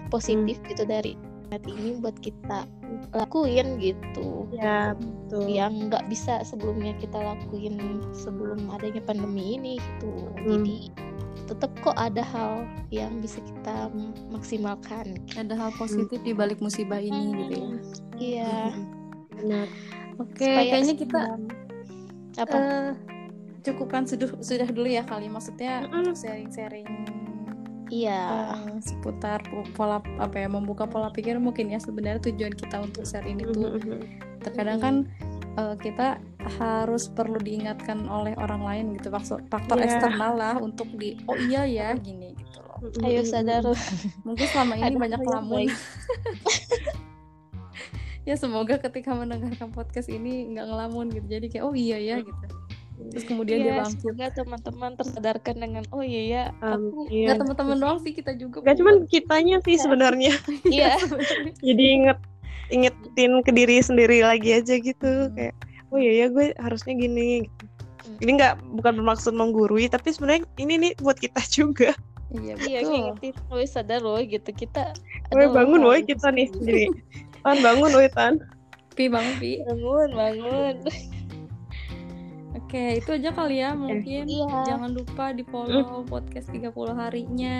positif 0.10 0.58
Hmm. 0.62 0.68
gitu 0.72 0.84
dari 0.86 1.14
internet 1.46 1.64
ini 1.78 1.90
buat 2.02 2.18
kita 2.26 2.66
lakuin 3.14 3.78
gitu 3.78 4.50
ya 4.56 4.98
betul 4.98 5.46
yang 5.46 5.90
nggak 5.90 6.06
bisa 6.10 6.42
sebelumnya 6.42 6.98
kita 6.98 7.18
lakuin 7.22 7.78
sebelum 8.18 8.66
adanya 8.74 9.02
pandemi 9.06 9.58
ini 9.60 9.74
gitu 9.78 10.10
Hmm. 10.10 10.46
jadi 10.50 10.78
tetap 11.46 11.72
kok 11.82 11.94
ada 11.94 12.22
hal 12.22 12.66
yang 12.90 13.22
bisa 13.22 13.38
kita 13.40 13.90
maksimalkan. 14.30 15.22
Ada 15.38 15.54
hal 15.54 15.72
positif 15.78 16.18
di 16.22 16.34
balik 16.34 16.58
musibah 16.60 16.98
ini 16.98 17.46
gitu 17.46 17.54
ya. 17.54 17.70
iya. 18.18 18.56
Benar. 19.36 19.68
Oke, 20.18 20.48
supaya 20.48 20.72
kayaknya 20.72 20.96
kita 20.96 21.22
apa? 22.40 22.58
eh, 22.58 22.90
cukupkan 23.62 24.04
sudah 24.08 24.30
sudah 24.40 24.68
dulu 24.70 24.88
ya 24.88 25.04
kali. 25.04 25.28
Maksudnya 25.28 25.86
Mm-mm. 25.86 26.02
untuk 26.02 26.16
sharing-sharing 26.18 26.88
iya. 27.94 28.54
eh, 28.58 28.82
seputar 28.82 29.44
po- 29.46 29.68
pola 29.78 30.02
apa 30.18 30.36
ya 30.42 30.50
membuka 30.50 30.90
pola 30.90 31.14
pikir 31.14 31.38
mungkin 31.38 31.70
ya 31.70 31.78
sebenarnya 31.78 32.22
tujuan 32.32 32.54
kita 32.54 32.82
untuk 32.82 33.06
share 33.06 33.26
ini 33.30 33.46
tuh 33.46 33.78
Mhm, 33.78 34.00
terkadang 34.42 34.80
kan 34.82 34.96
eh, 35.58 35.76
kita 35.80 36.18
harus 36.48 37.10
perlu 37.10 37.38
diingatkan 37.38 38.06
oleh 38.06 38.34
orang 38.36 38.62
lain 38.62 38.86
gitu 38.94 39.10
faktor 39.10 39.42
faktor 39.48 39.78
Iya. 39.78 39.86
eksternal 39.88 40.32
lah 40.34 40.56
untuk 40.58 40.86
di 40.94 41.18
oh 41.26 41.36
iya 41.36 41.66
ya 41.66 41.88
gini 41.96 42.34
gitu 42.34 42.62
loh. 42.62 42.78
Ayo 43.02 43.22
sadar. 43.22 43.66
Mungkin 44.28 44.46
selama 44.46 44.74
ini 44.76 44.86
Ada 44.86 44.98
banyak 44.98 45.22
lamun. 45.24 45.66
ya 48.26 48.34
semoga 48.36 48.78
ketika 48.80 49.14
mendengarkan 49.14 49.70
podcast 49.70 50.08
ini 50.08 50.50
nggak 50.50 50.66
ngelamun 50.66 51.14
gitu 51.14 51.26
jadi 51.30 51.46
kayak 51.48 51.64
oh 51.64 51.74
iya 51.74 51.98
ya 51.98 52.18
gitu. 52.20 52.46
Terus 52.96 53.28
kemudian 53.28 53.60
dia 53.60 53.68
Iya, 53.68 53.78
bangkit. 53.84 54.00
semoga 54.00 54.26
teman-teman 54.34 54.92
tersadarkan 54.96 55.56
dengan 55.60 55.84
oh 55.92 56.00
iya 56.00 56.22
ya 56.24 56.44
aku 56.64 57.06
Amin. 57.06 57.28
nggak 57.28 57.38
teman-teman 57.38 57.78
doang 57.78 58.00
sih 58.00 58.14
kita 58.14 58.32
juga 58.34 58.64
Gak 58.64 58.80
cuman 58.80 59.04
kitanya 59.06 59.60
sih 59.62 59.76
sebenarnya. 59.76 60.34
Iya. 60.64 60.96
Jadi 61.68 61.84
inget 62.02 62.20
ingetin 62.66 63.46
ke 63.46 63.52
diri 63.52 63.78
sendiri 63.78 64.26
lagi 64.26 64.50
aja 64.54 64.74
gitu 64.76 65.30
Hmm. 65.30 65.36
kayak 65.38 65.56
oh 65.96 66.00
iya 66.00 66.26
ya 66.26 66.28
gue 66.28 66.52
harusnya 66.60 66.92
gini 66.92 67.48
gitu. 67.48 67.64
ini 68.20 68.32
nggak 68.36 68.60
bukan 68.76 69.00
bermaksud 69.00 69.32
menggurui 69.32 69.88
tapi 69.88 70.12
sebenarnya 70.12 70.44
ini 70.60 70.74
nih 70.76 70.92
buat 71.00 71.16
kita 71.16 71.40
juga. 71.58 71.96
Iya 72.36 72.60
iya 72.68 72.80
betul. 72.84 72.92
ngingetin 72.92 73.34
woi 73.48 73.64
sadar 73.64 74.04
loh 74.04 74.20
gitu. 74.20 74.52
Kita 74.52 74.92
Woi 75.32 75.48
bangun 75.48 75.80
woi 75.88 76.04
kita 76.04 76.36
nih 76.36 76.52
sendiri. 76.52 76.92
Tan 77.48 77.64
bangun 77.64 77.96
woi 77.96 78.12
Tan. 78.12 78.44
Pi 78.92 79.08
bang 79.08 79.28
pi. 79.40 79.64
Bangun 79.64 80.10
bangun 80.12 80.76
oke 82.66 82.98
itu 82.98 83.10
aja 83.12 83.30
kali 83.30 83.62
ya 83.62 83.72
mungkin 83.72 84.26
Iya. 84.26 84.66
jangan 84.66 84.92
lupa 84.92 85.30
di 85.32 85.46
follow 85.46 86.02
podcast 86.04 86.50
30 86.50 86.74
harinya 86.92 87.58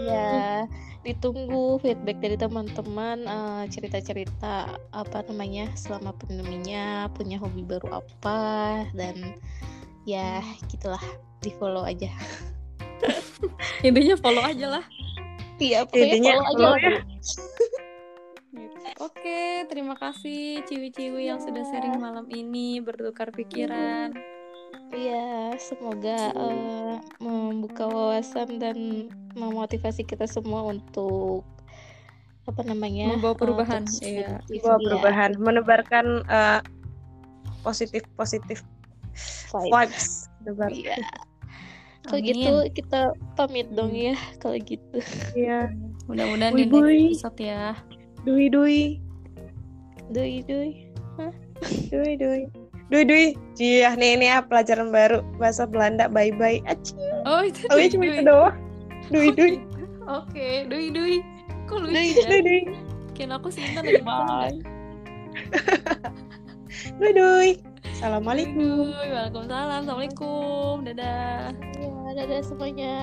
Ya, 0.00 0.64
ditunggu 1.04 1.76
feedback 1.78 2.18
dari 2.18 2.34
teman-teman 2.34 3.22
eh, 3.22 3.64
cerita-cerita 3.68 4.72
apa 4.90 5.18
namanya 5.28 5.68
selama 5.74 6.16
pandeminya, 6.16 7.12
punya 7.12 7.36
hobi 7.36 7.60
baru 7.62 8.00
apa 8.00 8.40
dan 8.92 9.36
ya 10.02 10.40
gitulah 10.66 11.00
di 11.38 11.52
follow 11.54 11.84
aja. 11.84 12.08
intinya 13.86 14.16
follow 14.16 14.42
aja 14.42 14.66
lah 14.74 14.84
Iya, 15.58 15.84
Intinya 15.84 16.38
follow 16.38 16.40
aja. 16.40 16.54
follow 16.54 16.70
lah, 16.70 16.78
ya. 16.80 16.90
Bu. 16.90 17.02
Oke, 19.10 19.42
terima 19.66 19.94
kasih 19.94 20.62
ciwi-ciwi 20.64 21.26
yang 21.26 21.38
sudah 21.38 21.62
sharing 21.66 21.98
malam 21.98 22.26
ini 22.30 22.78
bertukar 22.78 23.30
pikiran. 23.30 24.14
Iya, 24.98 25.54
semoga 25.62 26.18
eh, 26.34 26.94
membuka 27.22 27.86
wawasan 27.86 28.58
dan 28.58 29.06
memotivasi 29.38 30.02
kita 30.02 30.26
semua 30.26 30.66
untuk 30.66 31.46
apa 32.48 32.64
namanya 32.66 33.12
Membawa 33.14 33.36
perubahan, 33.36 33.84
terus 33.86 34.02
iya. 34.02 34.42
produktif, 34.42 34.60
Bawa 34.64 34.74
iya, 34.74 34.84
perubahan 34.90 35.30
menebarkan 35.38 36.06
eh, 36.26 36.60
positif 37.62 38.02
positif 38.18 38.58
vibe. 39.54 39.70
vibes 39.70 40.06
Nebar- 40.42 40.72
Iya. 40.74 40.96
Kalau 42.08 42.24
gitu 42.24 42.52
kita 42.72 43.00
pamit 43.36 43.68
dong 43.76 43.92
ya 43.92 44.16
kalau 44.40 44.56
gitu. 44.58 44.98
iya 45.36 45.68
Mudah-mudahan 46.08 46.56
di 46.56 46.64
next 46.64 47.20
episode 47.22 47.38
ya. 47.38 47.62
dui 48.24 48.48
dui 48.48 48.98
Doi 50.08 50.40
doi. 50.42 50.88
dui 51.92 52.12
dui 52.16 52.42
dui 52.88 53.02
dui 53.04 53.26
iya 53.60 53.92
nih 53.94 54.16
ini 54.16 54.26
ya 54.32 54.40
pelajaran 54.40 54.88
baru 54.88 55.20
bahasa 55.36 55.68
Belanda 55.68 56.08
bye 56.08 56.32
bye 56.32 56.60
aci 56.64 56.96
Oh, 57.28 57.44
itu 57.44 57.68
oh 57.68 57.76
dui, 57.76 57.88
cuma 57.92 58.04
dui. 58.04 58.12
itu 58.16 58.22
doang 58.24 58.56
dui 59.08 59.28
Oh, 59.28 59.32
dui 59.32 59.50
gitu. 59.56 59.76
Oke, 60.08 60.48
dui 60.72 60.88
dui. 60.88 61.16
Kok 61.68 61.84
lucu 61.84 61.92
Dui, 61.92 62.08
ya? 62.16 62.24
dui 62.24 62.40
dui 62.40 62.60
Kira 63.12 63.36
aku 63.36 63.48
lagi 63.52 64.00
Bye. 64.00 64.56
dui 67.00 67.12
dui 67.12 67.12
Dui, 67.12 67.50
assalamualaikum 67.92 68.56
dui. 68.56 68.94
Waalaikumsalam. 69.12 69.84
Assalamualaikum. 69.84 70.74
Dadah. 70.86 71.52
Ya, 71.76 72.10
dadah 72.16 72.40
semuanya. 72.46 72.96